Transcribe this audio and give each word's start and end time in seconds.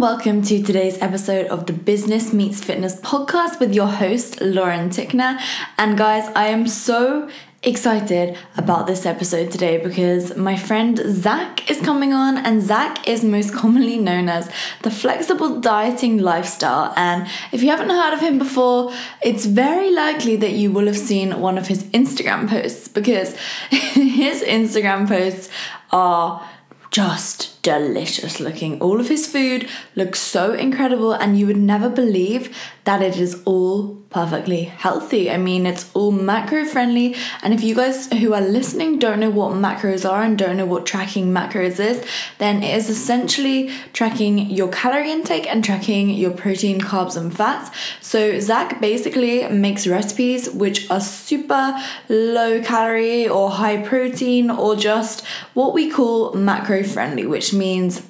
welcome 0.00 0.40
to 0.40 0.62
today's 0.62 0.96
episode 1.02 1.46
of 1.48 1.66
the 1.66 1.74
Business 1.74 2.32
Meets 2.32 2.64
Fitness 2.64 2.98
podcast 3.02 3.60
with 3.60 3.74
your 3.74 3.86
host, 3.86 4.40
Lauren 4.40 4.88
Tickner. 4.88 5.38
And 5.76 5.98
guys, 5.98 6.26
I 6.34 6.46
am 6.46 6.66
so 6.68 7.28
excited 7.62 8.38
about 8.56 8.86
this 8.86 9.04
episode 9.04 9.50
today 9.50 9.76
because 9.76 10.34
my 10.38 10.56
friend 10.56 10.98
Zach 11.04 11.70
is 11.70 11.82
coming 11.82 12.14
on, 12.14 12.38
and 12.38 12.62
Zach 12.62 13.06
is 13.06 13.22
most 13.22 13.52
commonly 13.52 13.98
known 13.98 14.30
as 14.30 14.50
the 14.84 14.90
flexible 14.90 15.60
dieting 15.60 16.16
lifestyle. 16.16 16.94
And 16.96 17.28
if 17.52 17.62
you 17.62 17.68
haven't 17.68 17.90
heard 17.90 18.14
of 18.14 18.20
him 18.20 18.38
before, 18.38 18.94
it's 19.22 19.44
very 19.44 19.92
likely 19.92 20.36
that 20.36 20.52
you 20.52 20.72
will 20.72 20.86
have 20.86 20.96
seen 20.96 21.40
one 21.40 21.58
of 21.58 21.66
his 21.66 21.84
Instagram 21.84 22.48
posts 22.48 22.88
because 22.88 23.36
his 23.70 24.42
Instagram 24.44 25.06
posts 25.06 25.50
are 25.92 26.42
just 26.90 27.59
delicious 27.62 28.40
looking. 28.40 28.80
All 28.80 29.00
of 29.00 29.08
his 29.08 29.26
food 29.26 29.68
looks 29.94 30.20
so 30.20 30.52
incredible, 30.52 31.12
and 31.12 31.38
you 31.38 31.46
would 31.46 31.56
never 31.56 31.88
believe 31.88 32.56
that 32.84 33.02
it 33.02 33.16
is 33.16 33.42
all 33.44 34.00
perfectly 34.10 34.64
healthy. 34.64 35.30
I 35.30 35.36
mean, 35.36 35.66
it's 35.66 35.88
all 35.94 36.10
macro 36.10 36.64
friendly. 36.64 37.14
And 37.42 37.54
if 37.54 37.62
you 37.62 37.76
guys 37.76 38.12
who 38.12 38.34
are 38.34 38.40
listening 38.40 38.98
don't 38.98 39.20
know 39.20 39.30
what 39.30 39.52
macros 39.52 40.08
are 40.08 40.22
and 40.22 40.36
don't 40.36 40.56
know 40.56 40.66
what 40.66 40.84
tracking 40.84 41.26
macros 41.26 41.78
is, 41.78 42.04
then 42.38 42.62
it 42.64 42.74
is 42.74 42.90
essentially 42.90 43.70
tracking 43.92 44.50
your 44.50 44.68
calorie 44.68 45.12
intake 45.12 45.46
and 45.46 45.64
tracking 45.64 46.10
your 46.10 46.32
protein, 46.32 46.80
carbs, 46.80 47.16
and 47.16 47.34
fats. 47.36 47.70
So, 48.00 48.40
Zach 48.40 48.80
basically 48.80 49.48
makes 49.48 49.86
recipes 49.86 50.50
which 50.50 50.90
are 50.90 51.00
super 51.00 51.78
low 52.08 52.60
calorie 52.62 53.28
or 53.28 53.50
high 53.50 53.80
protein 53.80 54.50
or 54.50 54.74
just 54.74 55.24
what 55.54 55.72
we 55.72 55.88
call 55.88 56.32
macro 56.32 56.82
friendly, 56.82 57.26
which 57.26 57.49
means 57.52 58.02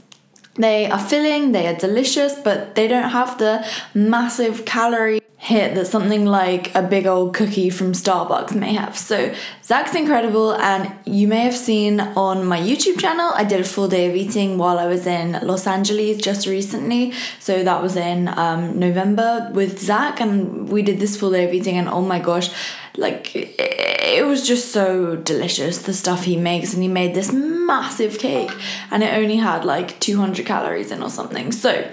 they 0.54 0.90
are 0.90 0.98
filling, 0.98 1.52
they 1.52 1.66
are 1.66 1.76
delicious, 1.76 2.34
but 2.34 2.74
they 2.74 2.88
don't 2.88 3.10
have 3.10 3.38
the 3.38 3.66
massive 3.94 4.64
calorie 4.64 5.20
hit 5.40 5.74
that 5.74 5.86
something 5.86 6.26
like 6.26 6.72
a 6.74 6.82
big 6.82 7.06
old 7.06 7.32
cookie 7.32 7.70
from 7.70 7.92
Starbucks 7.92 8.54
may 8.54 8.74
have. 8.74 8.96
So 8.96 9.34
Zach's 9.64 9.94
incredible, 9.94 10.52
and 10.52 10.92
you 11.06 11.26
may 11.26 11.40
have 11.40 11.56
seen 11.56 11.98
on 11.98 12.44
my 12.44 12.60
YouTube 12.60 13.00
channel, 13.00 13.32
I 13.34 13.44
did 13.44 13.58
a 13.58 13.64
full 13.64 13.88
day 13.88 14.10
of 14.10 14.14
eating 14.14 14.58
while 14.58 14.78
I 14.78 14.86
was 14.86 15.06
in 15.06 15.32
Los 15.42 15.66
Angeles 15.66 16.18
just 16.18 16.46
recently. 16.46 17.14
So 17.38 17.64
that 17.64 17.82
was 17.82 17.96
in 17.96 18.28
um, 18.28 18.78
November 18.78 19.50
with 19.54 19.80
Zach, 19.80 20.20
and 20.20 20.68
we 20.68 20.82
did 20.82 21.00
this 21.00 21.16
full 21.16 21.30
day 21.30 21.46
of 21.46 21.54
eating, 21.54 21.78
and 21.78 21.88
oh 21.88 22.02
my 22.02 22.18
gosh, 22.18 22.50
like 22.98 23.34
it 23.34 24.26
was 24.26 24.46
just 24.46 24.72
so 24.72 25.16
delicious 25.16 25.78
the 25.78 25.94
stuff 25.94 26.24
he 26.24 26.36
makes 26.36 26.74
and 26.74 26.82
he 26.82 26.88
made 26.88 27.14
this 27.14 27.32
massive 27.32 28.18
cake 28.18 28.50
and 28.90 29.02
it 29.04 29.14
only 29.14 29.36
had 29.36 29.64
like 29.64 29.98
200 30.00 30.44
calories 30.44 30.90
in 30.90 31.00
or 31.00 31.08
something 31.08 31.52
so 31.52 31.88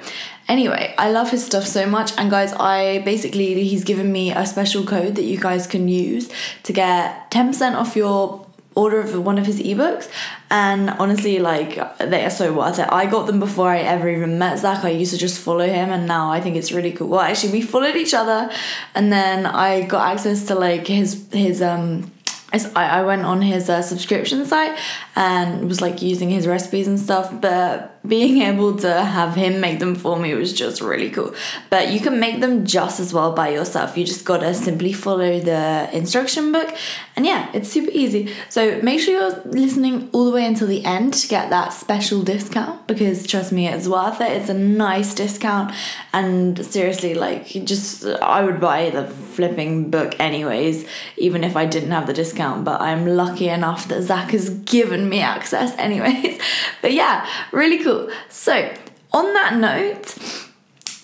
anyway 0.47 0.93
i 0.97 1.09
love 1.09 1.29
his 1.31 1.45
stuff 1.45 1.65
so 1.65 1.85
much. 1.85 2.11
And 2.17 2.29
guys 2.29 2.53
i 2.53 2.99
basically 2.99 3.63
he's 3.63 3.83
given 3.83 4.11
me 4.11 4.31
a 4.31 4.45
special 4.45 4.83
code 4.85 5.15
that 5.15 5.23
you 5.23 5.37
guys 5.37 5.67
can 5.67 5.87
use 5.87 6.29
to 6.63 6.73
get 6.73 7.31
10% 7.31 7.75
off 7.75 7.95
your 7.95 8.45
order 8.75 8.99
of 8.99 9.25
one 9.25 9.39
of 9.39 9.45
his 9.47 9.59
ebooks. 9.59 10.07
And 10.51 10.91
honestly 10.91 11.39
like 11.39 11.75
they 11.97 12.23
are 12.23 12.29
so 12.29 12.53
worth 12.53 12.77
it. 12.77 12.87
I 12.91 13.07
got 13.07 13.25
them 13.25 13.39
before 13.39 13.69
i 13.69 13.79
ever 13.79 14.07
even 14.07 14.37
met 14.37 14.59
zach. 14.59 14.85
I 14.85 14.89
used 14.89 15.13
to 15.13 15.17
just 15.17 15.41
follow 15.41 15.67
him 15.67 15.89
and 15.89 16.07
now 16.07 16.31
i 16.31 16.39
think 16.39 16.55
it's 16.55 16.71
really 16.71 16.91
cool. 16.91 17.07
Well 17.07 17.21
actually 17.21 17.53
we 17.53 17.61
followed 17.61 17.95
each 17.95 18.13
other 18.13 18.51
and 18.95 19.11
then 19.11 19.45
i 19.45 19.81
got 19.81 20.11
access 20.11 20.45
to 20.47 20.55
like 20.55 20.87
his 20.87 21.27
his 21.31 21.61
um 21.61 22.11
I, 22.53 23.03
went 23.03 23.25
on 23.25 23.41
his 23.41 23.69
uh, 23.69 23.81
subscription 23.81 24.45
site 24.45 24.77
and 25.17 25.67
was 25.67 25.81
like 25.81 26.03
using 26.03 26.29
his 26.29 26.45
recipes 26.45 26.87
and 26.87 26.99
stuff 26.99 27.33
but 27.41 27.97
being 28.07 28.41
able 28.51 28.75
to 28.77 29.03
have 29.03 29.35
him 29.35 29.59
make 29.59 29.79
them 29.79 29.95
for 29.95 30.17
me 30.17 30.33
was 30.33 30.53
just 30.53 30.81
really 30.81 31.09
cool. 31.09 31.33
But 31.69 31.91
you 31.91 31.99
can 31.99 32.19
make 32.19 32.39
them 32.39 32.65
just 32.65 32.99
as 32.99 33.13
well 33.13 33.33
by 33.33 33.49
yourself. 33.49 33.97
You 33.97 34.05
just 34.05 34.25
gotta 34.25 34.53
simply 34.53 34.93
follow 34.93 35.39
the 35.39 35.89
instruction 35.93 36.51
book, 36.51 36.75
and 37.15 37.25
yeah, 37.25 37.49
it's 37.53 37.69
super 37.69 37.91
easy. 37.91 38.33
So 38.49 38.81
make 38.81 38.99
sure 38.99 39.13
you're 39.13 39.41
listening 39.45 40.09
all 40.13 40.25
the 40.25 40.31
way 40.31 40.45
until 40.45 40.67
the 40.67 40.85
end 40.85 41.13
to 41.15 41.27
get 41.27 41.49
that 41.49 41.69
special 41.73 42.23
discount 42.23 42.87
because 42.87 43.25
trust 43.25 43.51
me, 43.51 43.67
it's 43.67 43.87
worth 43.87 44.21
it. 44.21 44.31
It's 44.31 44.49
a 44.49 44.53
nice 44.53 45.13
discount, 45.13 45.73
and 46.13 46.63
seriously, 46.65 47.13
like, 47.15 47.47
just 47.47 48.05
I 48.05 48.43
would 48.43 48.59
buy 48.59 48.89
the 48.89 49.07
flipping 49.07 49.91
book 49.91 50.15
anyways, 50.19 50.87
even 51.17 51.43
if 51.43 51.55
I 51.55 51.65
didn't 51.65 51.91
have 51.91 52.07
the 52.07 52.13
discount. 52.13 52.63
But 52.63 52.81
I'm 52.81 53.05
lucky 53.05 53.49
enough 53.49 53.87
that 53.87 54.01
Zach 54.03 54.31
has 54.31 54.49
given 54.49 55.06
me 55.09 55.21
access, 55.21 55.75
anyways. 55.77 56.39
But 56.81 56.93
yeah, 56.93 57.27
really 57.51 57.83
cool. 57.83 58.09
So, 58.29 58.73
on 59.13 59.33
that 59.33 59.55
note, 59.55 60.17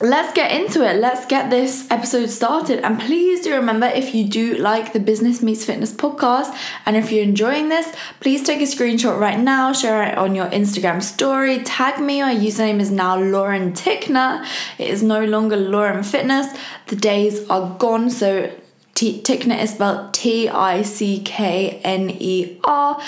let's 0.03 0.33
get 0.33 0.51
into 0.51 0.85
it. 0.87 0.99
Let's 0.99 1.25
get 1.25 1.49
this 1.49 1.89
episode 1.89 2.29
started. 2.29 2.79
And 2.79 2.99
please 2.99 3.41
do 3.41 3.55
remember 3.55 3.85
if 3.85 4.13
you 4.13 4.25
do 4.27 4.55
like 4.55 4.91
the 4.91 4.99
Business 4.99 5.41
Meets 5.41 5.63
Fitness 5.63 5.93
podcast 5.93 6.53
and 6.85 6.97
if 6.97 7.11
you're 7.11 7.23
enjoying 7.23 7.69
this, 7.69 7.95
please 8.19 8.43
take 8.43 8.59
a 8.59 8.65
screenshot 8.65 9.17
right 9.17 9.39
now, 9.39 9.71
share 9.71 10.03
it 10.03 10.17
on 10.17 10.35
your 10.35 10.47
Instagram 10.47 11.01
story, 11.01 11.63
tag 11.63 12.01
me. 12.01 12.21
My 12.21 12.35
username 12.35 12.81
is 12.81 12.91
now 12.91 13.17
Lauren 13.17 13.71
Tickner. 13.71 14.45
It 14.77 14.89
is 14.89 15.01
no 15.01 15.23
longer 15.23 15.55
Lauren 15.55 16.03
Fitness. 16.03 16.47
The 16.87 16.97
days 16.97 17.47
are 17.49 17.75
gone. 17.77 18.09
So, 18.09 18.51
T- 18.95 19.23
Tickner 19.23 19.59
is 19.59 19.71
spelled 19.71 20.13
T 20.13 20.47
I 20.47 20.83
C 20.83 21.19
K 21.21 21.81
N 21.83 22.11
E 22.11 22.59
R. 22.63 23.01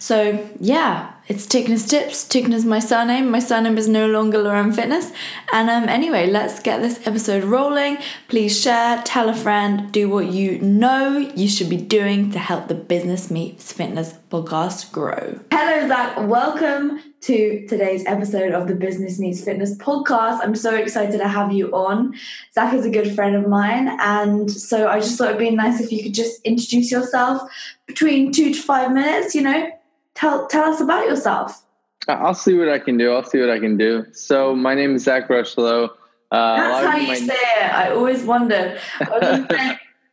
So, 0.00 0.48
yeah, 0.60 1.12
it's 1.26 1.44
Tickner's 1.46 1.84
Tips. 1.84 2.24
Tickner's 2.24 2.64
my 2.64 2.78
surname. 2.78 3.32
My 3.32 3.40
surname 3.40 3.76
is 3.76 3.88
no 3.88 4.06
longer 4.06 4.38
Lauren 4.38 4.72
Fitness. 4.72 5.10
And 5.52 5.68
um, 5.68 5.88
anyway, 5.88 6.30
let's 6.30 6.60
get 6.60 6.80
this 6.80 7.04
episode 7.04 7.42
rolling. 7.42 7.98
Please 8.28 8.60
share, 8.60 9.02
tell 9.04 9.28
a 9.28 9.34
friend, 9.34 9.90
do 9.90 10.08
what 10.08 10.26
you 10.26 10.60
know 10.60 11.18
you 11.34 11.48
should 11.48 11.68
be 11.68 11.76
doing 11.76 12.30
to 12.30 12.38
help 12.38 12.68
the 12.68 12.76
Business 12.76 13.28
Meets 13.28 13.72
Fitness 13.72 14.14
podcast 14.30 14.92
grow. 14.92 15.40
Hello, 15.50 15.88
Zach. 15.88 16.16
Welcome 16.28 17.00
to 17.22 17.66
today's 17.66 18.06
episode 18.06 18.52
of 18.52 18.68
the 18.68 18.76
Business 18.76 19.18
Meets 19.18 19.42
Fitness 19.42 19.76
podcast. 19.78 20.38
I'm 20.42 20.54
so 20.54 20.76
excited 20.76 21.18
to 21.18 21.26
have 21.26 21.52
you 21.52 21.72
on. 21.72 22.14
Zach 22.54 22.72
is 22.72 22.86
a 22.86 22.90
good 22.90 23.16
friend 23.16 23.34
of 23.34 23.48
mine. 23.48 23.88
And 24.00 24.48
so 24.48 24.88
I 24.88 25.00
just 25.00 25.18
thought 25.18 25.30
it'd 25.30 25.40
be 25.40 25.50
nice 25.50 25.80
if 25.80 25.90
you 25.90 26.04
could 26.04 26.14
just 26.14 26.40
introduce 26.42 26.92
yourself 26.92 27.42
between 27.86 28.30
two 28.30 28.54
to 28.54 28.62
five 28.62 28.92
minutes, 28.92 29.34
you 29.34 29.42
know, 29.42 29.68
tell 30.18 30.46
tell 30.48 30.64
us 30.64 30.80
about 30.80 31.06
yourself. 31.06 31.62
I'll 32.08 32.34
see 32.34 32.56
what 32.56 32.68
I 32.68 32.78
can 32.78 32.96
do. 32.96 33.12
I'll 33.12 33.24
see 33.24 33.40
what 33.40 33.50
I 33.50 33.58
can 33.58 33.76
do. 33.76 34.06
So 34.12 34.54
my 34.54 34.74
name 34.74 34.96
is 34.96 35.04
Zach 35.04 35.28
Rocheleau. 35.28 35.90
Uh, 36.30 36.56
That's 36.56 36.86
how 36.86 36.96
you 36.96 37.16
say 37.16 37.34
it. 37.34 37.74
I 37.74 37.90
always 37.90 38.24
wondered. 38.24 38.80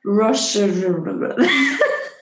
Rush. 0.03 0.55
and 0.55 0.77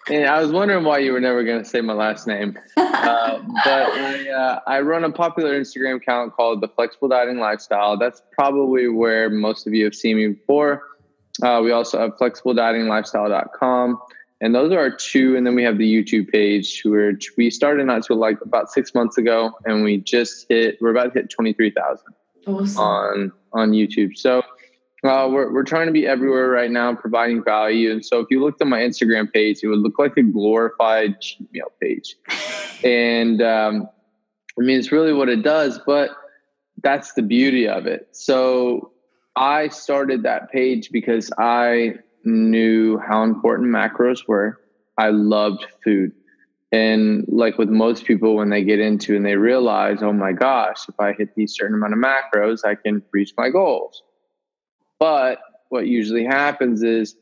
I 0.09 0.41
was 0.41 0.51
wondering 0.51 0.83
why 0.83 0.99
you 0.99 1.11
were 1.11 1.19
never 1.19 1.43
going 1.43 1.61
to 1.61 1.67
say 1.67 1.81
my 1.81 1.93
last 1.93 2.27
name. 2.27 2.57
Uh, 3.03 3.39
but 3.66 3.89
I, 3.91 4.29
uh, 4.29 4.59
I 4.66 4.79
run 4.79 5.03
a 5.03 5.11
popular 5.11 5.59
Instagram 5.59 5.97
account 5.97 6.33
called 6.33 6.61
The 6.61 6.69
Flexible 6.69 7.09
Dieting 7.09 7.38
Lifestyle. 7.38 7.97
That's 7.97 8.22
probably 8.31 8.88
where 8.88 9.29
most 9.29 9.67
of 9.67 9.73
you 9.73 9.83
have 9.83 9.93
seen 9.93 10.16
me 10.16 10.27
before. 10.29 10.83
Uh, 11.41 11.59
we 11.61 11.72
also 11.72 11.99
have 11.99 12.11
flexibledietinglifestyle.com 12.17 13.99
and 14.43 14.53
those 14.53 14.73
are 14.73 14.77
our 14.77 14.91
two 14.91 15.35
and 15.37 15.47
then 15.47 15.55
we 15.55 15.63
have 15.63 15.77
the 15.77 15.91
youtube 15.91 16.29
page 16.29 16.83
which 16.85 17.31
we 17.37 17.49
started 17.49 17.85
not 17.85 18.03
till 18.03 18.17
like 18.17 18.39
about 18.41 18.69
six 18.69 18.93
months 18.93 19.17
ago 19.17 19.51
and 19.65 19.83
we 19.83 19.97
just 19.97 20.45
hit 20.49 20.77
we're 20.81 20.91
about 20.91 21.13
to 21.13 21.19
hit 21.21 21.29
23000 21.29 22.05
awesome. 22.45 22.77
on 22.77 23.31
on 23.53 23.71
youtube. 23.71 24.17
So 24.17 24.43
uh, 25.03 25.27
we're, 25.29 25.51
we're 25.51 25.63
trying 25.63 25.87
to 25.87 25.91
be 25.91 26.07
everywhere 26.07 26.47
right 26.47 26.71
now 26.71 26.95
providing 26.95 27.43
value. 27.43 27.91
And 27.91 28.05
so 28.05 28.21
if 28.21 28.27
you 28.29 28.41
looked 28.41 28.61
at 28.61 28.67
my 28.67 28.79
instagram 28.79 29.31
page 29.31 29.59
it 29.63 29.67
would 29.67 29.79
look 29.79 29.97
like 29.97 30.17
a 30.17 30.23
glorified 30.23 31.21
gmail 31.21 31.69
page. 31.81 32.15
And 32.83 33.41
um, 33.41 33.87
i 34.59 34.61
mean 34.61 34.77
it's 34.77 34.91
really 34.91 35.13
what 35.13 35.29
it 35.29 35.41
does 35.41 35.79
but 35.87 36.09
that's 36.81 37.13
the 37.13 37.21
beauty 37.21 37.65
of 37.65 37.87
it. 37.87 38.09
So 38.11 38.91
i 39.37 39.69
started 39.69 40.23
that 40.23 40.51
page 40.51 40.91
because 40.91 41.31
i 41.37 41.96
knew 42.25 42.97
how 42.97 43.23
important 43.23 43.70
macros 43.70 44.28
were. 44.28 44.59
I 44.97 45.09
loved 45.09 45.66
food. 45.84 46.11
And 46.72 47.25
like 47.28 47.58
with 47.58 47.70
most 47.70 48.05
people, 48.05 48.35
when 48.35 48.49
they 48.49 48.64
get 48.64 48.79
into 48.79 49.16
and 49.16 49.25
they 49.25 49.35
realize, 49.35 50.02
oh 50.02 50.14
my 50.14 50.31
gosh, 50.31 50.90
if 50.90 50.99
I 50.99 51.14
hit 51.14 51.35
these 51.35 51.55
certain 51.55 51.75
amount 51.75 51.93
of 51.93 51.99
macros, 51.99 52.66
I 52.66 52.75
can 52.75 53.03
reach 53.11 53.34
my 53.37 53.49
goals. 53.49 54.02
But 54.99 55.40
what 55.70 55.87
usually 55.87 56.25
happens 56.25 56.81
is, 56.81 57.16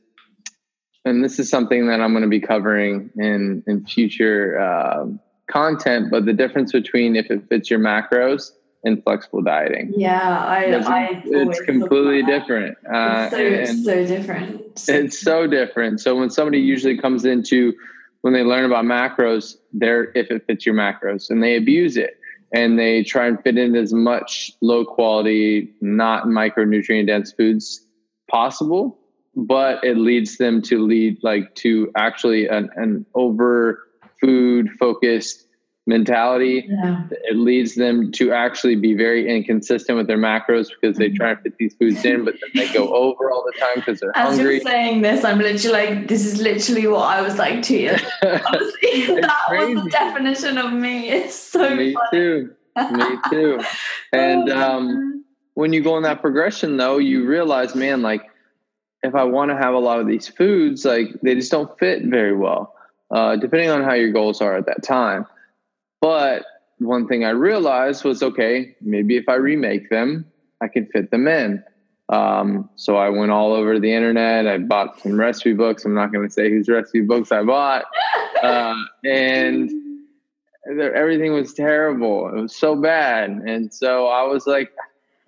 and 1.04 1.24
this 1.24 1.40
is 1.40 1.50
something 1.50 1.88
that 1.88 2.00
I'm 2.00 2.12
going 2.14 2.24
to 2.24 2.30
be 2.30 2.40
covering 2.40 3.10
in 3.18 3.64
in 3.68 3.86
future 3.86 4.60
uh, 4.60 5.08
content, 5.50 6.12
but 6.12 6.26
the 6.26 6.34
difference 6.34 6.72
between 6.72 7.16
if 7.16 7.30
it 7.30 7.50
fits 7.50 7.70
your 7.70 7.80
macros 7.80 8.52
in 8.84 9.02
flexible 9.04 9.42
dieting. 9.42 9.94
Yeah, 9.96 10.44
I, 10.44 10.74
I 10.74 11.22
it's 11.26 11.62
completely 11.62 12.24
different. 12.24 12.78
Uh, 12.92 13.30
it's 13.32 13.86
so, 13.86 13.92
so 13.92 14.08
different. 14.08 14.62
It's 14.88 15.20
so 15.20 15.48
different. 15.48 16.00
So 16.02 16.16
when 16.16 16.30
somebody 16.30 16.60
usually 16.60 16.98
comes 16.98 17.26
into 17.26 17.74
when 18.22 18.34
they 18.34 18.44
learn 18.44 18.66
about 18.66 18.86
macros, 18.86 19.56
they're 19.74 20.12
if 20.16 20.32
it 20.32 20.46
fits 20.48 20.66
your 20.66 20.76
macros 20.76 21.30
and 21.30 21.44
they 21.44 21.56
abuse 21.56 21.98
it. 21.98 22.18
and 22.54 22.78
they 22.78 23.04
try 23.04 23.28
and 23.28 23.42
fit 23.42 23.58
in 23.58 23.76
as 23.76 23.94
much 23.94 24.52
low 24.62 24.84
quality, 24.84 25.74
not 25.82 26.26
micronutrient 26.26 27.08
dense 27.08 27.32
foods 27.32 27.86
possible, 28.30 29.00
but 29.36 29.84
it 29.84 29.98
leads 29.98 30.38
them 30.38 30.62
to 30.62 30.86
lead 30.86 31.18
like 31.24 31.54
to 31.56 31.92
actually 31.96 32.48
an, 32.48 32.70
an 32.76 33.06
over 33.16 33.88
food 34.20 34.70
focused 34.80 35.48
mentality. 35.88 36.66
Yeah. 36.70 37.04
It 37.12 37.36
leads 37.38 37.76
them 37.76 38.12
to 38.14 38.32
actually 38.32 38.76
be 38.76 38.94
very 38.94 39.28
inconsistent 39.34 39.98
with 39.98 40.08
their 40.08 40.18
macros 40.18 40.68
because 40.70 40.98
they 40.98 41.10
try 41.10 41.32
and 41.32 41.42
fit 41.42 41.58
these 41.58 41.74
foods 41.76 42.04
in, 42.06 42.24
but 42.24 42.36
then 42.42 42.50
they 42.68 42.72
go 42.74 42.94
over 42.94 43.32
all 43.32 43.44
the 43.44 43.60
time 43.60 43.76
because 43.76 44.00
they're 44.00 44.16
As 44.16 44.36
hungry. 44.38 44.56
you're 44.56 44.62
saying 44.64 45.02
this, 45.02 45.24
I'm 45.26 45.40
literally 45.40 45.72
like, 45.96 46.08
this 46.08 46.26
is 46.26 46.40
literally 46.42 46.88
what 46.88 47.06
I 47.06 47.22
was 47.22 47.38
like 47.38 47.64
two 47.64 47.78
years. 47.78 48.02
Honestly, 48.24 49.06
that 49.22 49.48
was 49.50 49.84
the 49.84 49.90
definition 49.90 50.58
of 50.58 50.72
me. 50.74 51.10
It's 51.10 51.36
so 51.36 51.76
Me 51.76 51.94
funny. 51.94 52.08
too. 52.12 52.56
Me 52.92 53.18
too. 53.30 53.60
And 54.14 54.50
Oh, 54.50 54.78
um, 54.78 55.26
when 55.56 55.74
you 55.74 55.82
go 55.82 55.98
in 55.98 56.04
that 56.04 56.22
progression, 56.22 56.78
though, 56.78 56.98
you 57.00 57.26
realize, 57.26 57.76
man, 57.76 58.02
like 58.02 58.24
if 59.04 59.16
I 59.16 59.24
want 59.24 59.50
to 59.52 59.58
have 59.58 59.74
a 59.74 59.80
lot 59.80 60.00
of 60.00 60.08
these 60.08 60.28
foods, 60.28 60.86
like 60.86 61.08
they 61.24 61.34
just 61.36 61.52
don't 61.52 61.78
fit 61.80 62.04
very 62.06 62.36
well, 62.36 62.76
uh, 63.10 63.36
depending 63.36 63.70
on 63.70 63.84
how 63.84 63.94
your 63.94 64.12
goals 64.12 64.42
are 64.42 64.56
at 64.56 64.68
that 64.68 64.84
time. 64.84 65.26
But 66.02 66.46
one 66.80 67.08
thing 67.08 67.24
I 67.24 67.30
realized 67.30 68.04
was, 68.04 68.24
okay, 68.24 68.76
maybe 68.82 69.16
if 69.16 69.30
I 69.30 69.36
remake 69.36 69.90
them, 69.90 70.26
I 70.62 70.68
can 70.68 70.88
fit 70.88 71.12
them 71.12 71.28
in. 71.28 71.64
Um, 72.10 72.70
so 72.76 72.98
I 72.98 73.10
went 73.10 73.32
all 73.32 73.54
over 73.54 73.80
the 73.80 73.94
internet. 73.94 74.48
I 74.48 74.58
bought 74.58 75.00
some 75.00 75.18
recipe 75.18 75.54
books. 75.54 75.86
I'm 75.86 75.94
not 75.94 76.12
going 76.12 76.28
to 76.28 76.34
say 76.34 76.50
whose 76.50 76.68
recipe 76.68 77.02
books 77.02 77.32
I 77.32 77.44
bought, 77.44 77.86
uh, 78.44 78.76
and 79.06 79.72
everything 80.68 81.34
was 81.34 81.54
terrible. 81.54 82.30
It 82.36 82.42
was 82.42 82.56
so 82.56 82.76
bad. 82.76 83.30
And 83.30 83.74
so 83.74 84.08
I 84.08 84.24
was 84.24 84.46
like, 84.46 84.72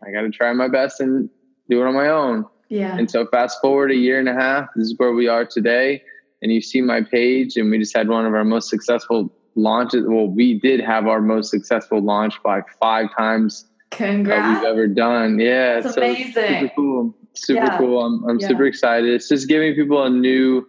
I 0.06 0.12
got 0.12 0.22
to 0.22 0.30
try 0.30 0.52
my 0.52 0.68
best 0.68 1.00
and 1.00 1.30
do 1.70 1.81
it 1.81 1.88
on 1.88 1.94
my 1.94 2.10
own. 2.10 2.46
yeah. 2.68 2.98
And 2.98 3.10
so 3.10 3.25
fast 3.28 3.62
forward 3.62 3.92
a 3.92 3.96
year 3.96 4.20
and 4.20 4.28
a 4.28 4.34
half, 4.34 4.68
this 4.75 4.88
is 4.88 4.96
where 4.98 5.14
we 5.14 5.28
are 5.28 5.46
today. 5.46 6.02
And 6.42 6.52
you 6.52 6.62
see 6.62 6.81
my 6.81 7.02
page, 7.02 7.56
and 7.56 7.72
we 7.72 7.80
just 7.80 7.96
had 7.96 8.10
one 8.10 8.25
of 8.25 8.34
our 8.34 8.44
most 8.44 8.70
successful 8.70 9.31
launches. 9.56 10.06
Well, 10.08 10.28
we 10.28 10.60
did 10.60 10.80
have 10.80 11.08
our 11.08 11.22
most 11.22 11.50
successful 11.50 12.02
launch 12.02 12.42
by 12.44 12.62
five 12.82 13.08
times 13.18 13.66
that 13.92 13.98
Congrats. 13.98 14.60
we've 14.62 14.68
ever 14.70 14.88
done. 14.88 15.40
Yeah, 15.40 15.80
That's 15.82 15.96
so 15.96 16.02
it's 16.02 16.36
amazing. 16.36 16.60
super 16.62 16.74
cool. 16.76 17.16
Super 17.36 17.64
Yeah. 17.66 17.78
cool. 17.78 18.04
I'm, 18.06 18.24
I'm 18.30 18.40
Yeah. 18.40 18.48
super 18.48 18.66
excited. 18.66 19.10
It's 19.14 19.28
just 19.30 19.48
giving 19.48 19.74
people 19.76 20.04
a 20.04 20.10
new, 20.10 20.66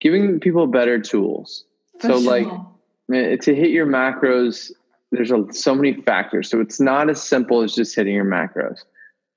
giving 0.00 0.40
people 0.40 0.66
better 0.66 0.98
tools. 1.00 1.64
For 2.00 2.08
so, 2.08 2.18
like, 2.18 2.44
sure. 2.44 2.66
Eh, 3.14 3.36
to 3.36 3.54
hit 3.54 3.70
your 3.70 3.86
macros 3.86 4.72
there's 5.12 5.30
a, 5.30 5.46
so 5.52 5.72
many 5.72 5.94
factors 6.02 6.50
so 6.50 6.60
it's 6.60 6.80
not 6.80 7.08
as 7.08 7.22
simple 7.22 7.62
as 7.62 7.72
just 7.72 7.94
hitting 7.94 8.12
your 8.12 8.24
macros 8.24 8.78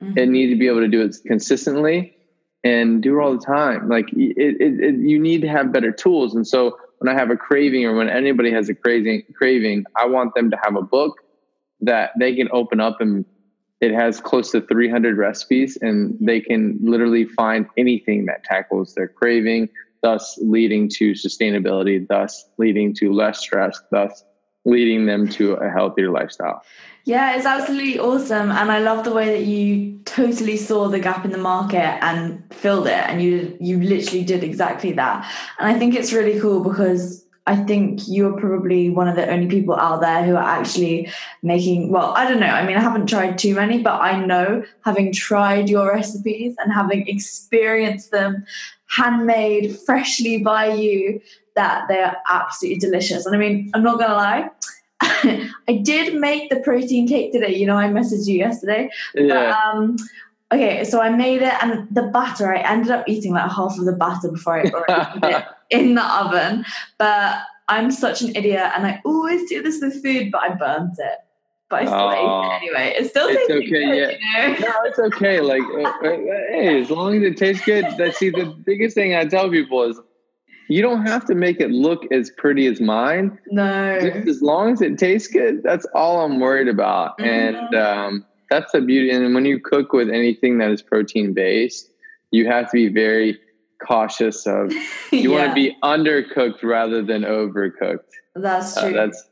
Mhm. 0.04 0.20
and 0.20 0.32
need 0.32 0.48
to 0.48 0.56
be 0.56 0.66
able 0.68 0.80
to 0.80 0.88
do 0.88 1.02
it 1.04 1.16
consistently 1.28 2.18
and 2.64 3.04
do 3.04 3.20
it 3.20 3.22
all 3.24 3.38
the 3.38 3.46
time 3.46 3.88
like 3.88 4.12
it, 4.14 4.36
it, 4.60 4.80
it, 4.84 4.96
you 4.96 5.20
need 5.20 5.42
to 5.42 5.48
have 5.48 5.72
better 5.72 5.92
tools 5.92 6.34
and 6.34 6.48
so 6.48 6.76
when 7.00 7.14
i 7.14 7.18
have 7.18 7.32
a 7.32 7.38
craving 7.38 7.86
or 7.86 7.96
when 7.96 8.10
anybody 8.10 8.52
has 8.52 8.70
a 8.70 8.76
craving 8.76 9.24
craving 9.36 9.84
i 9.96 10.06
want 10.06 10.34
them 10.36 10.50
to 10.50 10.58
have 10.64 10.76
a 10.76 10.82
book 10.82 11.20
that 11.82 12.12
they 12.20 12.36
can 12.36 12.48
open 12.52 12.80
up 12.80 13.02
and 13.02 13.26
it 13.82 13.94
has 13.94 14.20
close 14.20 14.52
to 14.52 14.62
300 14.62 15.18
recipes 15.18 15.78
and 15.82 16.18
they 16.20 16.42
can 16.42 16.78
literally 16.82 17.26
find 17.26 17.66
anything 17.78 18.26
that 18.26 18.44
tackles 18.44 18.94
their 18.94 19.08
craving 19.08 19.70
thus 20.02 20.38
leading 20.42 20.90
to 20.90 21.12
sustainability 21.12 22.06
thus 22.08 22.46
leading 22.58 22.94
to 22.94 23.12
less 23.12 23.40
stress 23.40 23.82
thus 23.92 24.24
leading 24.66 25.06
them 25.06 25.28
to 25.28 25.54
a 25.54 25.70
healthier 25.70 26.12
lifestyle 26.12 26.62
Yeah, 27.10 27.36
it's 27.36 27.48
absolutely 27.48 27.98
awesome, 27.98 28.52
and 28.52 28.72
I 28.72 28.78
love 28.78 29.04
the 29.04 29.12
way 29.12 29.26
that 29.36 29.44
you 29.44 30.00
totally 30.06 30.58
saw 30.58 30.90
the 30.90 31.00
gap 31.00 31.26
in 31.26 31.32
the 31.32 31.40
market 31.40 31.98
and 32.04 32.44
filled 32.54 32.86
it, 32.86 33.04
and 33.10 33.20
you 33.20 33.58
you 33.60 33.82
literally 33.82 34.24
did 34.24 34.44
exactly 34.44 34.92
that. 34.92 35.28
And 35.58 35.68
I 35.68 35.80
think 35.80 35.96
it's 35.96 36.14
really 36.14 36.40
cool 36.40 36.64
because 36.64 37.26
I 37.48 37.56
think 37.56 38.02
you're 38.08 38.40
probably 38.40 38.92
one 38.92 39.08
of 39.08 39.16
the 39.16 39.28
only 39.28 39.48
people 39.48 39.76
out 39.76 40.02
there 40.02 40.24
who 40.24 40.36
are 40.36 40.50
actually 40.60 41.10
making. 41.42 41.92
Well, 41.92 42.14
I 42.16 42.30
don't 42.30 42.40
know. 42.40 42.46
I 42.60 42.64
mean, 42.64 42.78
I 42.78 42.82
haven't 42.82 43.08
tried 43.08 43.40
too 43.40 43.56
many, 43.56 43.82
but 43.82 44.00
I 44.00 44.24
know 44.24 44.64
having 44.86 45.12
tried 45.12 45.68
your 45.68 45.92
recipes 45.92 46.54
and 46.60 46.72
having 46.72 47.08
experienced 47.08 48.12
them 48.12 48.46
handmade 48.86 49.80
freshly 49.80 50.44
by 50.44 50.74
you 50.74 51.22
that 51.56 51.88
they 51.88 52.02
are 52.02 52.18
absolutely 52.30 52.78
delicious. 52.78 53.26
And 53.26 53.36
I 53.36 53.40
mean, 53.40 53.72
I'm 53.74 53.82
not 53.82 53.98
gonna 53.98 54.14
lie. 54.14 54.52
I 55.68 55.82
did 55.84 56.16
make 56.16 56.50
the 56.50 56.60
protein 56.60 57.08
cake 57.08 57.32
today. 57.32 57.56
You 57.56 57.66
know, 57.66 57.78
I 57.78 57.88
messaged 57.88 58.28
you 58.28 58.38
yesterday. 58.38 58.90
But, 59.14 59.26
yeah 59.26 59.60
um, 59.74 59.98
okay, 60.52 60.84
so 60.84 61.02
I 61.02 61.10
made 61.10 61.42
it, 61.42 61.54
and 61.62 61.88
the 61.92 62.04
batter. 62.04 62.54
I 62.54 62.62
ended 62.62 62.92
up 62.92 63.08
eating 63.08 63.34
like 63.34 63.52
half 63.52 63.78
of 63.78 63.86
the 63.86 63.94
batter 63.94 64.32
before 64.32 64.60
I 64.60 64.70
already 64.70 65.20
put 65.20 65.32
it 65.32 65.46
in 65.70 65.96
the 65.96 66.06
oven. 66.06 66.66
But 66.98 67.42
I'm 67.68 67.92
such 67.92 68.22
an 68.22 68.36
idiot, 68.36 68.72
and 68.76 68.86
I 68.86 69.02
always 69.06 69.48
do 69.50 69.62
this 69.62 69.82
with 69.82 70.02
food, 70.04 70.32
but 70.32 70.42
I 70.42 70.50
burnt 70.50 70.96
it. 70.98 71.20
But 71.70 71.84
I 71.84 71.86
still 71.86 72.12
ate 72.12 72.48
it 72.48 72.62
anyway. 72.64 72.94
It 72.98 73.10
still 73.12 73.28
tastes 73.28 73.52
okay, 73.52 73.70
good, 73.70 73.96
yeah. 73.96 74.48
you 74.48 74.60
know. 74.60 74.70
no, 74.70 74.74
it's 74.86 74.98
okay. 74.98 75.40
Like, 75.40 75.62
uh, 75.62 75.88
uh, 75.88 76.18
hey, 76.50 76.82
as 76.82 76.90
long 76.90 77.16
as 77.18 77.22
it 77.22 77.38
tastes 77.38 77.64
good. 77.64 77.86
That 77.98 78.16
see, 78.16 78.32
the 78.32 78.46
biggest 78.46 78.96
thing 78.96 79.16
I 79.16 79.26
tell 79.26 79.52
people 79.52 79.84
is, 79.84 80.00
you 80.70 80.82
don't 80.82 81.06
have 81.06 81.26
to 81.26 81.36
make 81.36 81.60
it 81.60 81.72
look 81.72 82.10
as 82.12 82.30
pretty 82.38 82.68
as 82.68 82.80
mine. 82.80 83.38
No. 83.52 84.00
Just 84.00 84.28
as 84.28 84.42
long 84.42 84.72
as 84.74 84.82
it 84.82 84.98
tastes 84.98 85.28
good, 85.28 85.62
that's 85.64 85.86
all 85.96 86.22
I'm 86.22 86.40
worried 86.40 86.68
about. 86.68 87.18
Mhm. 87.18 87.26
And 87.28 87.76
um, 87.76 88.26
that's 88.50 88.72
the 88.72 88.82
beauty. 88.82 89.10
And 89.12 89.34
when 89.34 89.46
you 89.46 89.60
cook 89.60 89.92
with 89.94 90.10
anything 90.10 90.60
that 90.60 90.72
is 90.72 90.82
protein 90.82 91.34
based, 91.34 91.90
you 92.32 92.46
have 92.48 92.66
to 92.68 92.74
be 92.74 92.88
very 92.88 93.38
cautious 93.86 94.46
of. 94.48 94.72
You 95.12 95.32
want 95.32 95.50
to 95.50 95.56
be 95.56 95.76
undercooked 95.84 96.62
rather 96.64 97.02
than 97.02 97.24
overcooked. 97.24 98.12
That's 98.36 98.78
Uh, 98.78 98.82
true. 98.90 98.94
that's 98.94 99.28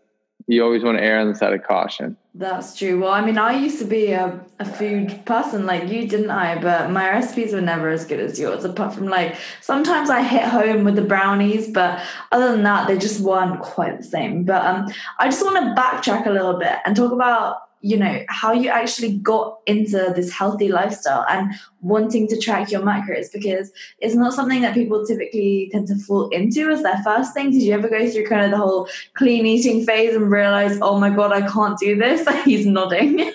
you 0.47 0.63
always 0.63 0.81
want 0.81 0.97
to 0.97 1.03
err 1.03 1.19
on 1.19 1.27
the 1.27 1.35
side 1.35 1.53
of 1.53 1.61
caution. 1.63 2.15
That's 2.33 2.75
true. 2.75 3.01
Well, 3.01 3.11
I 3.11 3.25
mean, 3.25 3.37
I 3.37 3.53
used 3.53 3.79
to 3.79 3.85
be 3.85 4.11
a, 4.11 4.39
a 4.59 4.65
food 4.65 5.25
person 5.25 5.65
like 5.65 5.89
you, 5.89 6.07
didn't 6.07 6.29
I? 6.29 6.59
But 6.59 6.89
my 6.89 7.09
recipes 7.09 7.51
were 7.51 7.61
never 7.61 7.89
as 7.89 8.05
good 8.05 8.19
as 8.19 8.39
yours, 8.39 8.63
apart 8.63 8.93
from 8.93 9.07
like 9.07 9.35
sometimes 9.61 10.09
I 10.09 10.23
hit 10.23 10.43
home 10.43 10.85
with 10.85 10.95
the 10.95 11.01
brownies, 11.01 11.69
but 11.69 12.01
other 12.31 12.51
than 12.51 12.63
that, 12.63 12.87
they 12.87 12.97
just 12.97 13.19
weren't 13.19 13.59
quite 13.59 13.97
the 13.97 14.03
same. 14.03 14.43
But 14.43 14.65
um, 14.65 14.87
I 15.19 15.25
just 15.25 15.43
want 15.43 15.57
to 15.57 15.81
backtrack 15.81 16.25
a 16.25 16.31
little 16.31 16.57
bit 16.57 16.77
and 16.85 16.95
talk 16.95 17.11
about 17.11 17.66
you 17.81 17.97
know 17.97 18.23
how 18.29 18.51
you 18.51 18.69
actually 18.69 19.17
got 19.17 19.59
into 19.65 20.11
this 20.15 20.31
healthy 20.31 20.69
lifestyle 20.69 21.25
and 21.29 21.53
wanting 21.81 22.27
to 22.27 22.39
track 22.39 22.71
your 22.71 22.81
macros 22.81 23.27
because 23.31 23.71
it's 23.99 24.15
not 24.15 24.33
something 24.33 24.61
that 24.61 24.73
people 24.73 25.05
typically 25.05 25.69
tend 25.71 25.87
to 25.87 25.95
fall 25.95 26.29
into 26.29 26.69
as 26.69 26.81
their 26.83 27.01
first 27.03 27.33
thing 27.33 27.51
did 27.51 27.61
you 27.61 27.73
ever 27.73 27.87
go 27.87 28.09
through 28.09 28.25
kind 28.25 28.43
of 28.43 28.51
the 28.51 28.57
whole 28.57 28.87
clean 29.13 29.45
eating 29.45 29.85
phase 29.85 30.15
and 30.15 30.31
realize 30.31 30.79
oh 30.81 30.99
my 30.99 31.09
god 31.09 31.31
i 31.31 31.47
can't 31.47 31.77
do 31.77 31.95
this 31.95 32.27
he's 32.45 32.65
nodding 32.65 33.31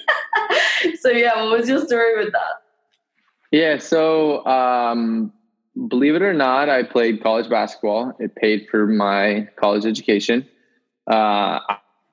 so 1.01 1.09
yeah 1.11 1.43
what 1.43 1.59
was 1.59 1.69
your 1.69 1.85
story 1.85 2.17
with 2.23 2.33
that 2.33 2.63
Yeah, 3.53 3.79
so 3.79 4.45
um, 4.47 5.31
believe 5.89 6.15
it 6.15 6.23
or 6.23 6.33
not, 6.33 6.71
I 6.71 6.83
played 6.83 7.23
college 7.23 7.51
basketball. 7.51 8.17
It 8.19 8.35
paid 8.35 8.67
for 8.71 8.87
my 8.87 9.47
college 9.57 9.85
education. 9.85 10.49
Uh, 11.07 11.61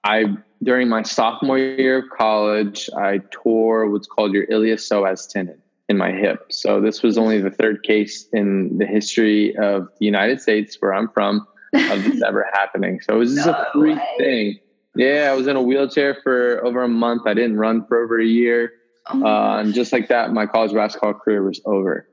I 0.04 0.26
during 0.64 0.90
my 0.90 1.04
sophomore 1.04 1.58
year 1.58 2.00
of 2.00 2.10
college, 2.18 2.90
I 2.98 3.22
tore 3.32 3.90
what's 3.90 4.08
called 4.08 4.34
your 4.34 4.46
iliopsoas 4.48 5.30
tendon 5.32 5.62
in 5.88 5.98
my 5.98 6.12
hip. 6.12 6.52
So 6.52 6.82
this 6.82 7.02
was 7.02 7.18
only 7.18 7.42
the 7.42 7.50
third 7.50 7.84
case 7.84 8.28
in 8.34 8.78
the 8.78 8.86
history 8.86 9.56
of 9.58 9.88
the 10.00 10.06
United 10.06 10.42
States, 10.42 10.78
where 10.80 10.94
I'm 10.94 11.10
from, 11.10 11.48
of 11.74 12.04
this 12.04 12.22
ever 12.28 12.48
happening. 12.54 13.00
So 13.02 13.16
it 13.16 13.18
was 13.18 13.36
just 13.36 13.48
No 13.48 13.54
a 13.54 13.68
freak 13.74 13.98
way. 13.98 14.08
thing. 14.18 14.60
Yeah, 14.96 15.30
I 15.32 15.36
was 15.36 15.48
in 15.48 15.56
a 15.56 15.62
wheelchair 15.62 16.18
for 16.24 16.64
over 16.66 16.84
a 16.84 16.88
month. 16.90 17.24
I 17.26 17.34
didn't 17.34 17.58
run 17.58 17.86
for 17.86 18.04
over 18.04 18.20
a 18.20 18.26
year. 18.26 18.74
Oh 19.08 19.24
Uh, 19.26 19.60
and 19.60 19.74
just 19.74 19.92
like 19.94 20.10
that, 20.10 20.32
my 20.34 20.46
college 20.46 20.74
basketball 20.74 21.14
career 21.14 21.42
was 21.44 21.62
over. 21.66 22.08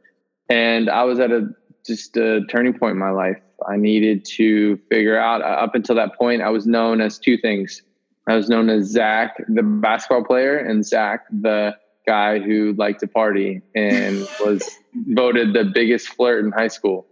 And 0.49 0.89
I 0.89 1.03
was 1.05 1.19
at 1.19 1.33
a 1.33 1.49
just 1.87 2.17
a 2.17 2.45
turning 2.47 2.75
point 2.75 2.93
in 2.93 2.99
my 2.99 3.11
life. 3.11 3.39
I 3.69 3.77
needed 3.77 4.25
to 4.37 4.77
figure 4.91 5.19
out. 5.19 5.41
uh, 5.43 5.45
Up 5.45 5.75
until 5.75 5.95
that 5.97 6.17
point, 6.17 6.43
I 6.43 6.51
was 6.51 6.67
known 6.67 7.01
as 7.01 7.19
two 7.19 7.39
things. 7.39 7.83
I 8.29 8.35
was 8.37 8.49
known 8.49 8.69
as 8.69 8.87
Zach, 8.87 9.37
the 9.49 9.63
basketball 9.63 10.25
player, 10.25 10.59
and 10.59 10.85
Zach, 10.85 11.25
the 11.31 11.77
guy 12.07 12.39
who 12.39 12.73
liked 12.75 13.01
to 13.01 13.07
party 13.07 13.63
and 13.75 14.21
was 14.41 14.69
voted 15.09 15.53
the 15.53 15.65
biggest 15.65 16.09
flirt 16.09 16.45
in 16.45 16.53
high 16.53 16.69
school. 16.69 17.07